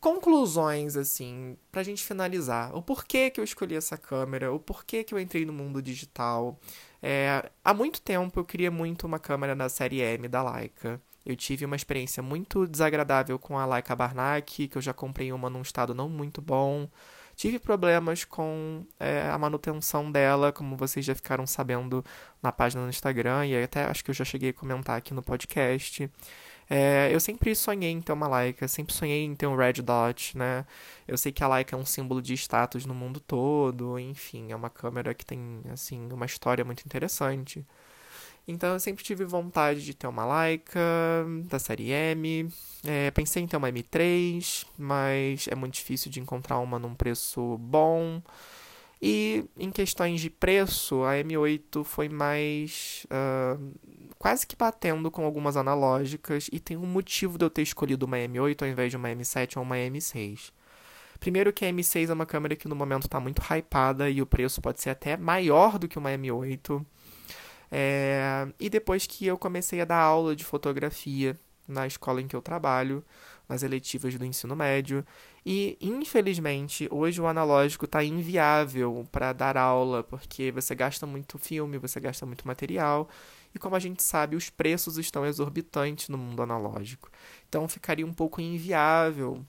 conclusões, 0.00 0.96
assim, 0.96 1.56
pra 1.72 1.82
gente 1.82 2.04
finalizar. 2.04 2.74
O 2.74 2.82
porquê 2.82 3.30
que 3.30 3.40
eu 3.40 3.44
escolhi 3.44 3.74
essa 3.74 3.96
câmera, 3.96 4.52
o 4.52 4.58
porquê 4.58 5.02
que 5.04 5.12
eu 5.14 5.18
entrei 5.18 5.44
no 5.44 5.52
mundo 5.52 5.82
digital. 5.82 6.58
É, 7.02 7.50
há 7.64 7.74
muito 7.74 8.00
tempo 8.00 8.38
eu 8.40 8.44
queria 8.44 8.70
muito 8.70 9.06
uma 9.06 9.18
câmera 9.18 9.54
da 9.54 9.68
série 9.68 10.00
M 10.00 10.28
da 10.28 10.42
Leica. 10.52 11.00
Eu 11.26 11.36
tive 11.36 11.64
uma 11.64 11.76
experiência 11.76 12.22
muito 12.22 12.66
desagradável 12.66 13.38
com 13.38 13.58
a 13.58 13.66
Leica 13.66 13.94
Barnack, 13.94 14.68
que 14.68 14.78
eu 14.78 14.82
já 14.82 14.94
comprei 14.94 15.32
uma 15.32 15.50
num 15.50 15.62
estado 15.62 15.94
não 15.94 16.08
muito 16.08 16.40
bom. 16.40 16.88
Tive 17.36 17.58
problemas 17.58 18.24
com 18.24 18.84
é, 18.98 19.28
a 19.30 19.38
manutenção 19.38 20.10
dela, 20.10 20.52
como 20.52 20.76
vocês 20.76 21.04
já 21.04 21.14
ficaram 21.14 21.46
sabendo 21.46 22.04
na 22.42 22.50
página 22.50 22.82
no 22.82 22.88
Instagram, 22.88 23.46
e 23.46 23.62
até 23.62 23.84
acho 23.84 24.02
que 24.04 24.10
eu 24.10 24.14
já 24.14 24.24
cheguei 24.24 24.50
a 24.50 24.52
comentar 24.52 24.96
aqui 24.96 25.14
no 25.14 25.22
podcast. 25.22 26.10
É, 26.70 27.08
eu 27.12 27.20
sempre 27.20 27.54
sonhei 27.54 27.90
em 27.90 28.00
ter 28.00 28.12
uma 28.12 28.28
Leica, 28.28 28.68
sempre 28.68 28.92
sonhei 28.94 29.24
em 29.24 29.34
ter 29.34 29.46
um 29.46 29.56
Red 29.56 29.74
Dot, 29.74 30.36
né? 30.36 30.66
Eu 31.06 31.16
sei 31.16 31.32
que 31.32 31.42
a 31.42 31.48
Leica 31.48 31.74
é 31.74 31.78
um 31.78 31.84
símbolo 31.86 32.20
de 32.20 32.34
status 32.34 32.84
no 32.84 32.94
mundo 32.94 33.20
todo, 33.20 33.98
enfim, 33.98 34.52
é 34.52 34.56
uma 34.56 34.68
câmera 34.68 35.14
que 35.14 35.24
tem, 35.24 35.62
assim, 35.72 36.08
uma 36.12 36.26
história 36.26 36.64
muito 36.64 36.84
interessante. 36.84 37.64
Então 38.46 38.72
eu 38.72 38.80
sempre 38.80 39.04
tive 39.04 39.24
vontade 39.26 39.84
de 39.84 39.94
ter 39.94 40.06
uma 40.06 40.24
Leica 40.40 40.80
da 41.44 41.58
série 41.58 41.90
M. 41.90 42.48
É, 42.84 43.10
pensei 43.10 43.42
em 43.42 43.46
ter 43.46 43.56
uma 43.58 43.68
M3, 43.70 44.66
mas 44.78 45.46
é 45.48 45.54
muito 45.54 45.74
difícil 45.74 46.10
de 46.10 46.20
encontrar 46.20 46.58
uma 46.58 46.78
num 46.78 46.94
preço 46.94 47.58
bom. 47.58 48.22
E 49.00 49.44
em 49.56 49.70
questões 49.70 50.20
de 50.20 50.28
preço, 50.28 51.04
a 51.04 51.14
M8 51.14 51.84
foi 51.84 52.08
mais. 52.08 53.06
Uh, 53.06 53.72
quase 54.18 54.46
que 54.46 54.56
batendo 54.56 55.10
com 55.10 55.24
algumas 55.24 55.56
analógicas, 55.56 56.48
e 56.52 56.58
tem 56.58 56.76
um 56.76 56.86
motivo 56.86 57.38
de 57.38 57.44
eu 57.44 57.50
ter 57.50 57.62
escolhido 57.62 58.06
uma 58.06 58.16
M8 58.16 58.62
ao 58.62 58.68
invés 58.68 58.90
de 58.90 58.96
uma 58.96 59.08
M7 59.08 59.56
ou 59.56 59.62
uma 59.62 59.76
M6. 59.76 60.52
Primeiro 61.20 61.52
que 61.52 61.64
a 61.64 61.72
M6 61.72 62.10
é 62.10 62.12
uma 62.12 62.26
câmera 62.26 62.56
que 62.56 62.68
no 62.68 62.76
momento 62.76 63.04
está 63.04 63.18
muito 63.20 63.42
hypada 63.42 64.08
e 64.10 64.20
o 64.22 64.26
preço 64.26 64.60
pode 64.60 64.80
ser 64.80 64.90
até 64.90 65.16
maior 65.16 65.78
do 65.78 65.88
que 65.88 65.98
uma 65.98 66.10
M8. 66.10 66.84
É... 67.70 68.48
E 68.58 68.68
depois 68.70 69.06
que 69.06 69.26
eu 69.26 69.36
comecei 69.36 69.80
a 69.80 69.84
dar 69.84 69.98
aula 69.98 70.34
de 70.34 70.44
fotografia 70.44 71.36
na 71.66 71.86
escola 71.86 72.22
em 72.22 72.26
que 72.26 72.34
eu 72.34 72.42
trabalho, 72.42 73.04
nas 73.48 73.62
eletivas 73.62 74.14
do 74.14 74.24
ensino 74.24 74.54
médio. 74.54 75.04
E, 75.44 75.78
infelizmente, 75.80 76.86
hoje 76.90 77.20
o 77.20 77.26
analógico 77.26 77.86
está 77.86 78.04
inviável 78.04 79.06
para 79.10 79.32
dar 79.32 79.56
aula, 79.56 80.02
porque 80.02 80.52
você 80.52 80.74
gasta 80.74 81.06
muito 81.06 81.38
filme, 81.38 81.78
você 81.78 81.98
gasta 81.98 82.26
muito 82.26 82.46
material. 82.46 83.08
E 83.54 83.58
como 83.58 83.74
a 83.76 83.78
gente 83.78 84.02
sabe, 84.02 84.36
os 84.36 84.50
preços 84.50 84.98
estão 84.98 85.24
exorbitantes 85.24 86.08
no 86.08 86.18
mundo 86.18 86.42
analógico. 86.42 87.10
Então 87.48 87.66
ficaria 87.66 88.06
um 88.06 88.12
pouco 88.12 88.40
inviável 88.40 89.44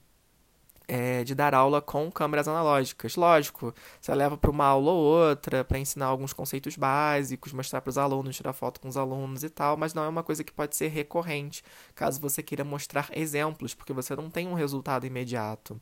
é, 0.90 1.22
de 1.22 1.36
dar 1.36 1.54
aula 1.54 1.80
com 1.80 2.10
câmeras 2.10 2.48
analógicas. 2.48 3.14
Lógico, 3.14 3.72
você 4.00 4.12
leva 4.12 4.36
para 4.36 4.50
uma 4.50 4.64
aula 4.64 4.90
ou 4.90 4.98
outra 4.98 5.62
para 5.62 5.78
ensinar 5.78 6.06
alguns 6.06 6.32
conceitos 6.32 6.76
básicos, 6.76 7.52
mostrar 7.52 7.80
para 7.80 7.90
os 7.90 7.96
alunos, 7.96 8.36
tirar 8.36 8.52
foto 8.52 8.80
com 8.80 8.88
os 8.88 8.96
alunos 8.96 9.44
e 9.44 9.48
tal, 9.48 9.76
mas 9.76 9.94
não 9.94 10.02
é 10.02 10.08
uma 10.08 10.24
coisa 10.24 10.42
que 10.42 10.52
pode 10.52 10.74
ser 10.74 10.88
recorrente, 10.88 11.62
caso 11.94 12.20
você 12.20 12.42
queira 12.42 12.64
mostrar 12.64 13.08
exemplos, 13.14 13.72
porque 13.72 13.92
você 13.92 14.16
não 14.16 14.28
tem 14.28 14.48
um 14.48 14.54
resultado 14.54 15.06
imediato 15.06 15.80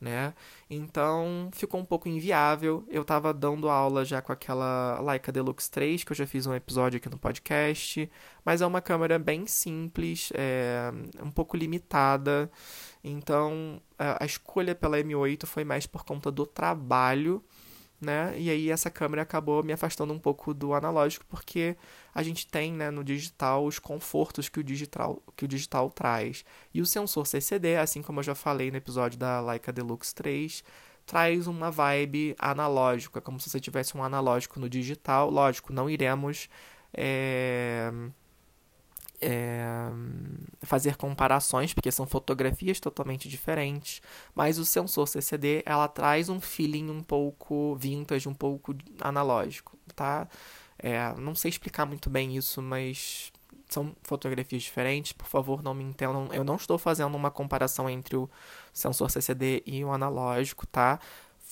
né? 0.00 0.34
Então 0.68 1.48
ficou 1.52 1.80
um 1.80 1.84
pouco 1.84 2.08
inviável. 2.08 2.84
Eu 2.88 3.02
estava 3.02 3.32
dando 3.32 3.68
aula 3.68 4.04
já 4.04 4.20
com 4.20 4.32
aquela 4.32 5.00
Leica 5.00 5.32
Deluxe 5.32 5.70
3, 5.70 6.04
que 6.04 6.12
eu 6.12 6.16
já 6.16 6.26
fiz 6.26 6.46
um 6.46 6.54
episódio 6.54 6.98
aqui 6.98 7.08
no 7.08 7.18
podcast, 7.18 8.10
mas 8.44 8.60
é 8.60 8.66
uma 8.66 8.80
câmera 8.80 9.18
bem 9.18 9.46
simples, 9.46 10.30
é, 10.34 10.92
um 11.22 11.30
pouco 11.30 11.56
limitada. 11.56 12.50
Então 13.02 13.80
a, 13.98 14.22
a 14.22 14.26
escolha 14.26 14.74
pela 14.74 14.98
M8 14.98 15.46
foi 15.46 15.64
mais 15.64 15.86
por 15.86 16.04
conta 16.04 16.30
do 16.30 16.46
trabalho 16.46 17.42
né? 18.00 18.34
E 18.38 18.50
aí 18.50 18.70
essa 18.70 18.90
câmera 18.90 19.22
acabou 19.22 19.62
me 19.62 19.72
afastando 19.72 20.12
um 20.12 20.18
pouco 20.18 20.52
do 20.54 20.74
analógico, 20.74 21.24
porque 21.28 21.76
a 22.14 22.22
gente 22.22 22.46
tem, 22.46 22.72
né, 22.72 22.90
no 22.90 23.02
digital 23.04 23.64
os 23.64 23.78
confortos 23.78 24.48
que 24.48 24.60
o 24.60 24.64
digital, 24.64 25.22
que 25.36 25.44
o 25.44 25.48
digital 25.48 25.90
traz. 25.90 26.44
E 26.72 26.80
o 26.80 26.86
sensor 26.86 27.26
CCD, 27.26 27.76
assim 27.76 28.02
como 28.02 28.20
eu 28.20 28.24
já 28.24 28.34
falei 28.34 28.70
no 28.70 28.76
episódio 28.76 29.18
da 29.18 29.40
Leica 29.40 29.72
Deluxe 29.72 30.14
3, 30.14 30.64
traz 31.06 31.46
uma 31.46 31.70
vibe 31.70 32.34
analógica, 32.38 33.20
como 33.20 33.40
se 33.40 33.48
você 33.50 33.60
tivesse 33.60 33.96
um 33.96 34.02
analógico 34.02 34.58
no 34.60 34.68
digital. 34.68 35.30
Lógico, 35.30 35.72
não 35.72 35.88
iremos 35.88 36.48
é 36.92 37.90
é, 39.20 39.66
fazer 40.62 40.96
comparações, 40.96 41.72
porque 41.72 41.90
são 41.90 42.06
fotografias 42.06 42.80
totalmente 42.80 43.28
diferentes, 43.28 44.00
mas 44.34 44.58
o 44.58 44.64
sensor 44.64 45.08
CCD 45.08 45.62
ela 45.66 45.88
traz 45.88 46.28
um 46.28 46.40
feeling 46.40 46.90
um 46.90 47.02
pouco 47.02 47.76
vintage, 47.76 48.28
um 48.28 48.34
pouco 48.34 48.74
analógico, 49.00 49.76
tá? 49.94 50.28
É, 50.78 51.14
não 51.18 51.34
sei 51.34 51.48
explicar 51.48 51.86
muito 51.86 52.10
bem 52.10 52.36
isso, 52.36 52.60
mas 52.60 53.32
são 53.68 53.96
fotografias 54.02 54.62
diferentes, 54.62 55.12
por 55.12 55.26
favor 55.26 55.62
não 55.62 55.74
me 55.74 55.82
entendam, 55.82 56.28
eu 56.32 56.44
não 56.44 56.56
estou 56.56 56.78
fazendo 56.78 57.14
uma 57.16 57.30
comparação 57.30 57.90
entre 57.90 58.16
o 58.16 58.30
sensor 58.72 59.10
CCD 59.10 59.62
e 59.66 59.84
o 59.84 59.90
analógico, 59.90 60.66
tá? 60.66 61.00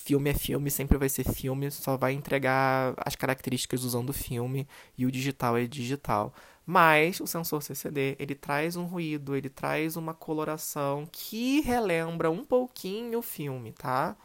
filme 0.05 0.29
é 0.29 0.33
filme, 0.35 0.69
sempre 0.69 0.99
vai 0.99 1.09
ser 1.09 1.23
filme, 1.23 1.71
só 1.71 1.97
vai 1.97 2.13
entregar 2.13 2.93
as 2.97 3.15
características 3.15 3.83
usando 3.83 4.11
o 4.11 4.13
filme 4.13 4.67
e 4.95 5.03
o 5.03 5.11
digital 5.11 5.57
é 5.57 5.65
digital. 5.65 6.31
Mas 6.65 7.19
o 7.19 7.27
sensor 7.27 7.61
CCD, 7.61 8.15
ele 8.19 8.33
traz 8.33 8.75
um 8.75 8.85
ruído, 8.85 9.35
ele 9.35 9.49
traz 9.49 9.95
uma 9.95 10.13
coloração 10.13 11.07
que 11.11 11.61
relembra 11.61 12.31
um 12.31 12.43
pouquinho 12.43 13.19
o 13.19 13.21
filme, 13.21 13.71
tá? 13.73 14.15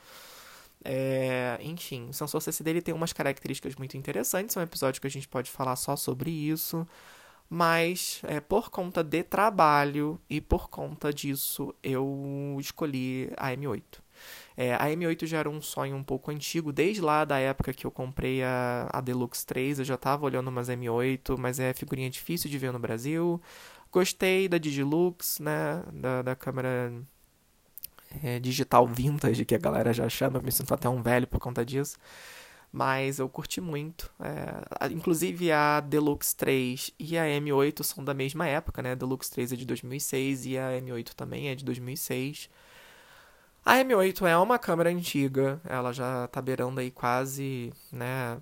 É, 0.83 1.59
enfim, 1.61 2.09
o 2.09 2.13
sensor 2.15 2.41
CCD 2.41 2.71
ele 2.71 2.83
tem 2.83 2.95
umas 2.95 3.13
características 3.13 3.77
muito 3.77 3.97
interessantes, 3.97 4.57
é 4.57 4.61
um 4.61 4.63
episódio 4.63 5.01
que 5.01 5.07
a 5.07 5.11
gente 5.11 5.29
pode 5.29 5.51
falar 5.51 5.77
só 5.77 5.97
sobre 5.97 6.31
isso. 6.31 6.87
Mas 7.53 8.21
é, 8.25 8.41
por 8.41 8.71
conta 8.71 9.03
de 9.03 9.25
trabalho 9.25 10.21
e 10.31 10.41
por 10.41 10.71
conta 10.71 11.13
disso 11.13 11.75
eu 11.83 12.57
escolhi 12.61 13.31
a 13.37 13.51
M8. 13.51 13.83
É, 14.57 14.75
a 14.75 14.87
M8 14.89 15.27
já 15.27 15.39
era 15.39 15.49
um 15.51 15.61
sonho 15.61 15.97
um 15.97 16.03
pouco 16.03 16.31
antigo, 16.31 16.73
desde 16.73 17.01
lá 17.01 17.25
da 17.25 17.39
época 17.39 17.73
que 17.73 17.87
eu 17.87 17.91
comprei 17.91 18.43
a, 18.43 18.89
a 18.93 19.01
Deluxe 19.01 19.47
3, 19.47 19.79
eu 19.79 19.85
já 19.85 19.95
estava 19.95 20.25
olhando 20.25 20.49
umas 20.49 20.69
M8, 20.69 21.39
mas 21.39 21.59
é 21.61 21.73
figurinha 21.73 22.11
difícil 22.11 22.51
de 22.51 22.59
ver 22.59 22.73
no 22.73 22.79
Brasil. 22.79 23.41
Gostei 23.93 24.49
da 24.49 24.59
Digilux, 24.59 25.39
né, 25.41 25.83
da, 25.93 26.23
da 26.23 26.37
câmera 26.37 26.93
é, 28.23 28.39
digital 28.39 28.87
vintage, 28.87 29.45
que 29.45 29.55
a 29.55 29.59
galera 29.59 29.93
já 29.93 30.09
chama, 30.09 30.41
me 30.41 30.53
sinto 30.53 30.75
até 30.75 30.89
um 30.89 31.03
velho 31.03 31.27
por 31.27 31.41
conta 31.41 31.65
disso. 31.65 31.97
Mas 32.73 33.19
eu 33.19 33.29
curti 33.29 33.61
muito. 33.61 34.13
É, 34.21 34.87
inclusive 34.93 35.51
a 35.51 35.81
Deluxe 35.81 36.37
3 36.37 36.93
e 36.99 37.19
a 37.19 37.25
M8 37.25 37.83
são 37.83 38.05
da 38.05 38.15
mesma 38.15 38.47
época, 38.47 38.81
né? 38.81 38.93
A 38.93 38.95
Deluxe 38.95 39.31
3 39.31 39.53
é 39.53 39.57
de 39.57 39.67
2006 39.67 40.47
e 40.47 40.59
a 40.59 40.71
M8 40.81 41.15
também 41.15 41.49
é 41.49 41.55
de 41.55 41.65
2006. 41.65 42.49
A 43.65 43.77
M8 43.77 44.27
é 44.27 44.37
uma 44.37 44.59
câmera 44.59 44.91
antiga, 44.91 45.61
ela 45.65 45.93
já 45.93 46.27
tá 46.29 46.41
beirando 46.41 46.81
aí 46.81 46.91
quase, 46.91 47.73
né, 47.93 48.41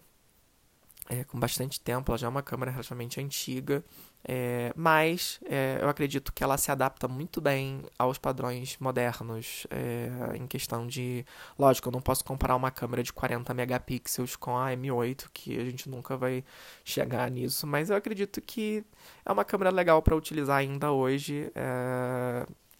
é, 1.08 1.24
com 1.24 1.38
bastante 1.40 1.80
tempo, 1.80 2.10
ela 2.10 2.18
já 2.18 2.26
é 2.26 2.30
uma 2.30 2.42
câmera 2.42 2.70
relativamente 2.70 3.20
antiga, 3.20 3.84
é, 4.24 4.72
mas 4.76 5.40
é, 5.44 5.78
eu 5.80 5.88
acredito 5.88 6.32
que 6.32 6.44
ela 6.44 6.58
se 6.58 6.70
adapta 6.70 7.08
muito 7.08 7.40
bem 7.40 7.82
aos 7.98 8.18
padrões 8.18 8.76
modernos 8.78 9.66
é, 9.70 10.36
em 10.36 10.46
questão 10.46 10.86
de. 10.86 11.24
Lógico, 11.58 11.88
eu 11.88 11.92
não 11.92 12.00
posso 12.00 12.24
comparar 12.24 12.56
uma 12.56 12.70
câmera 12.70 13.02
de 13.02 13.12
40 13.12 13.54
megapixels 13.54 14.36
com 14.36 14.56
a 14.56 14.70
M8, 14.72 15.28
que 15.32 15.58
a 15.58 15.64
gente 15.64 15.88
nunca 15.88 16.16
vai 16.16 16.44
chegar 16.84 17.30
nisso, 17.30 17.66
mas 17.66 17.90
eu 17.90 17.96
acredito 17.96 18.40
que 18.40 18.84
é 19.24 19.32
uma 19.32 19.44
câmera 19.44 19.70
legal 19.70 20.02
para 20.02 20.14
utilizar 20.16 20.58
ainda 20.58 20.92
hoje. 20.92 21.50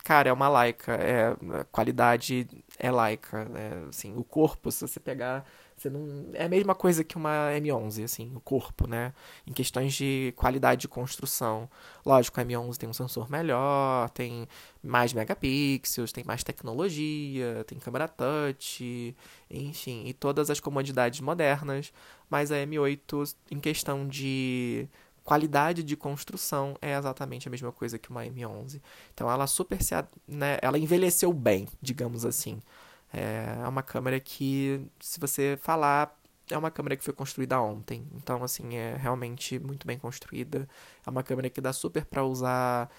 Cara, 0.04 0.30
é 0.30 0.32
uma 0.32 0.48
Leica, 0.48 0.92
é, 0.94 1.36
a 1.60 1.64
qualidade 1.64 2.46
é 2.78 2.90
Leica, 2.90 3.46
é, 3.54 3.88
assim, 3.88 4.16
o 4.16 4.24
corpo, 4.24 4.70
se 4.70 4.86
você 4.86 4.98
pegar 4.98 5.44
você 5.78 5.88
não 5.88 6.30
é 6.34 6.44
a 6.44 6.48
mesma 6.48 6.74
coisa 6.74 7.04
que 7.04 7.16
uma 7.16 7.50
M11, 7.52 8.04
assim, 8.04 8.32
o 8.34 8.40
corpo, 8.40 8.88
né? 8.88 9.12
Em 9.46 9.52
questões 9.52 9.94
de 9.94 10.32
qualidade 10.36 10.82
de 10.82 10.88
construção. 10.88 11.70
Lógico, 12.04 12.40
a 12.40 12.44
M11 12.44 12.76
tem 12.76 12.88
um 12.88 12.92
sensor 12.92 13.30
melhor, 13.30 14.10
tem 14.10 14.48
mais 14.82 15.12
megapixels, 15.12 16.12
tem 16.12 16.24
mais 16.24 16.42
tecnologia, 16.42 17.64
tem 17.66 17.78
câmera 17.78 18.08
touch, 18.08 19.16
enfim, 19.50 20.04
e 20.06 20.12
todas 20.12 20.50
as 20.50 20.58
comodidades 20.60 21.20
modernas, 21.20 21.92
mas 22.28 22.50
a 22.50 22.56
M8 22.56 23.34
em 23.50 23.60
questão 23.60 24.06
de 24.06 24.88
qualidade 25.28 25.82
de 25.82 25.94
construção 25.94 26.74
é 26.80 26.96
exatamente 26.96 27.46
a 27.46 27.50
mesma 27.50 27.70
coisa 27.70 27.98
que 27.98 28.08
uma 28.08 28.24
M11. 28.24 28.80
Então 29.12 29.30
ela 29.30 29.46
super 29.46 29.82
se, 29.82 29.94
né, 30.26 30.56
ela 30.62 30.78
envelheceu 30.78 31.30
bem, 31.34 31.68
digamos 31.82 32.24
assim. 32.24 32.62
É 33.12 33.68
uma 33.68 33.82
câmera 33.82 34.18
que, 34.18 34.80
se 34.98 35.20
você 35.20 35.58
falar, 35.60 36.18
é 36.50 36.56
uma 36.56 36.70
câmera 36.70 36.96
que 36.96 37.04
foi 37.04 37.12
construída 37.12 37.60
ontem. 37.60 38.06
Então, 38.14 38.42
assim, 38.42 38.76
é 38.76 38.96
realmente 38.96 39.58
muito 39.58 39.86
bem 39.86 39.98
construída. 39.98 40.66
É 41.06 41.10
uma 41.10 41.22
câmera 41.22 41.50
que 41.50 41.60
dá 41.60 41.74
super 41.74 42.06
para 42.06 42.24
usar 42.24 42.90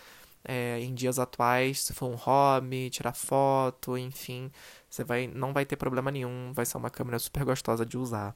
é, 0.44 0.80
em 0.80 0.94
dias 0.94 1.18
atuais, 1.20 1.82
se 1.82 1.94
for 1.94 2.08
um 2.08 2.16
hobby, 2.16 2.90
tirar 2.92 3.14
foto, 3.14 3.98
enfim, 3.98 4.52
você 4.90 5.04
vai, 5.04 5.28
não 5.28 5.54
vai 5.54 5.66
ter 5.66 5.76
problema 5.76 6.10
nenhum. 6.12 6.52
Vai 6.54 6.66
ser 6.66 6.78
uma 6.78 6.90
câmera 6.90 7.20
super 7.20 7.46
gostosa 7.46 7.86
de 7.86 7.98
usar. 7.98 8.36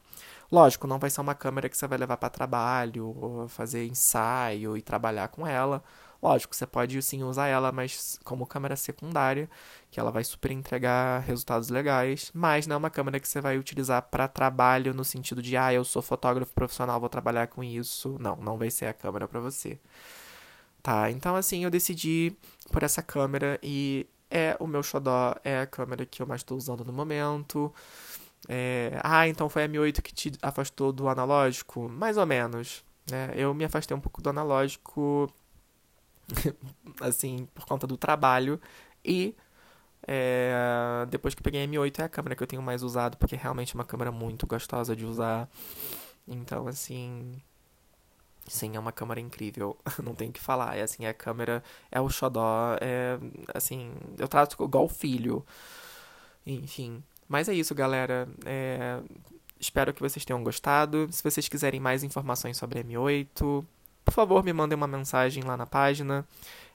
Lógico, 0.51 0.87
não 0.87 0.99
vai 0.99 1.09
ser 1.09 1.21
uma 1.21 1.33
câmera 1.33 1.67
que 1.67 1.77
você 1.77 1.87
vai 1.87 1.97
levar 1.97 2.17
para 2.17 2.29
trabalho, 2.29 3.47
fazer 3.49 3.85
ensaio 3.85 4.77
e 4.77 4.81
trabalhar 4.81 5.29
com 5.29 5.47
ela. 5.47 5.83
Lógico, 6.21 6.55
você 6.55 6.65
pode 6.65 7.01
sim 7.01 7.21
usar 7.23 7.47
ela, 7.47 7.69
mas 7.71 8.17
como 8.23 8.47
câmera 8.47 8.77
secundária, 8.77 9.49
que 9.91 9.99
ela 9.99 10.09
vai 10.09 10.23
super 10.23 10.51
entregar 10.51 11.19
resultados 11.19 11.67
legais, 11.67 12.31
mas 12.33 12.65
não 12.65 12.75
é 12.75 12.77
uma 12.77 12.89
câmera 12.89 13.19
que 13.19 13.27
você 13.27 13.41
vai 13.41 13.57
utilizar 13.57 14.01
para 14.03 14.25
trabalho 14.29 14.93
no 14.93 15.03
sentido 15.03 15.41
de, 15.41 15.57
ah, 15.57 15.73
eu 15.73 15.83
sou 15.83 16.01
fotógrafo 16.01 16.53
profissional, 16.53 16.97
vou 16.97 17.09
trabalhar 17.09 17.47
com 17.47 17.61
isso. 17.61 18.15
Não, 18.21 18.37
não 18.37 18.57
vai 18.57 18.71
ser 18.71 18.85
a 18.85 18.93
câmera 18.93 19.27
para 19.27 19.41
você. 19.41 19.77
Tá, 20.81 21.09
então 21.11 21.35
assim, 21.35 21.63
eu 21.63 21.69
decidi 21.69 22.35
por 22.71 22.83
essa 22.83 23.01
câmera 23.01 23.59
e 23.63 24.05
é 24.33 24.57
o 24.59 24.65
meu 24.65 24.81
xodó, 24.81 25.35
é 25.43 25.59
a 25.59 25.67
câmera 25.67 26.05
que 26.05 26.21
eu 26.21 26.25
mais 26.25 26.41
estou 26.41 26.57
usando 26.57 26.83
no 26.83 26.91
momento. 26.91 27.73
É... 28.49 28.99
Ah, 29.03 29.27
então 29.27 29.47
foi 29.47 29.63
a 29.63 29.69
M8 29.69 30.01
que 30.01 30.13
te 30.13 30.31
afastou 30.41 30.91
do 30.91 31.07
analógico? 31.07 31.87
Mais 31.87 32.17
ou 32.17 32.25
menos. 32.25 32.83
Né? 33.09 33.31
Eu 33.35 33.53
me 33.53 33.63
afastei 33.63 33.95
um 33.95 33.99
pouco 33.99 34.21
do 34.21 34.29
analógico 34.29 35.31
assim, 36.99 37.47
por 37.53 37.65
conta 37.65 37.85
do 37.85 37.95
trabalho. 37.97 38.59
E 39.05 39.35
é, 40.07 41.05
depois 41.09 41.35
que 41.35 41.43
peguei 41.43 41.63
a 41.63 41.67
M8 41.67 41.99
é 41.99 42.03
a 42.03 42.09
câmera 42.09 42.35
que 42.35 42.43
eu 42.43 42.47
tenho 42.47 42.61
mais 42.61 42.83
usado, 42.83 43.17
porque 43.17 43.35
é 43.35 43.37
realmente 43.37 43.75
uma 43.75 43.85
câmera 43.85 44.11
muito 44.11 44.47
gostosa 44.47 44.95
de 44.95 45.05
usar. 45.05 45.47
Então, 46.27 46.67
assim. 46.67 47.41
Sim, 48.47 48.75
é 48.75 48.79
uma 48.79 48.91
câmera 48.91 49.19
incrível, 49.19 49.77
não 50.03 50.13
tenho 50.13 50.31
o 50.31 50.33
que 50.33 50.39
falar. 50.39 50.77
É 50.77 50.81
assim, 50.81 51.05
a 51.05 51.13
câmera 51.13 51.63
é 51.91 51.99
o 52.01 52.09
xodó, 52.09 52.75
é 52.81 53.17
assim, 53.53 53.93
eu 54.17 54.27
trato 54.27 54.61
igual 54.63 54.87
filho. 54.89 55.45
Enfim. 56.45 57.03
Mas 57.27 57.47
é 57.47 57.53
isso, 57.53 57.73
galera. 57.73 58.27
É, 58.45 58.99
espero 59.59 59.93
que 59.93 60.01
vocês 60.01 60.25
tenham 60.25 60.43
gostado. 60.43 61.07
Se 61.11 61.23
vocês 61.23 61.47
quiserem 61.47 61.79
mais 61.79 62.03
informações 62.03 62.57
sobre 62.57 62.79
a 62.79 62.83
M8, 62.83 63.65
por 64.03 64.13
favor, 64.13 64.43
me 64.43 64.51
mandem 64.51 64.75
uma 64.75 64.87
mensagem 64.87 65.43
lá 65.43 65.55
na 65.55 65.65
página. 65.65 66.27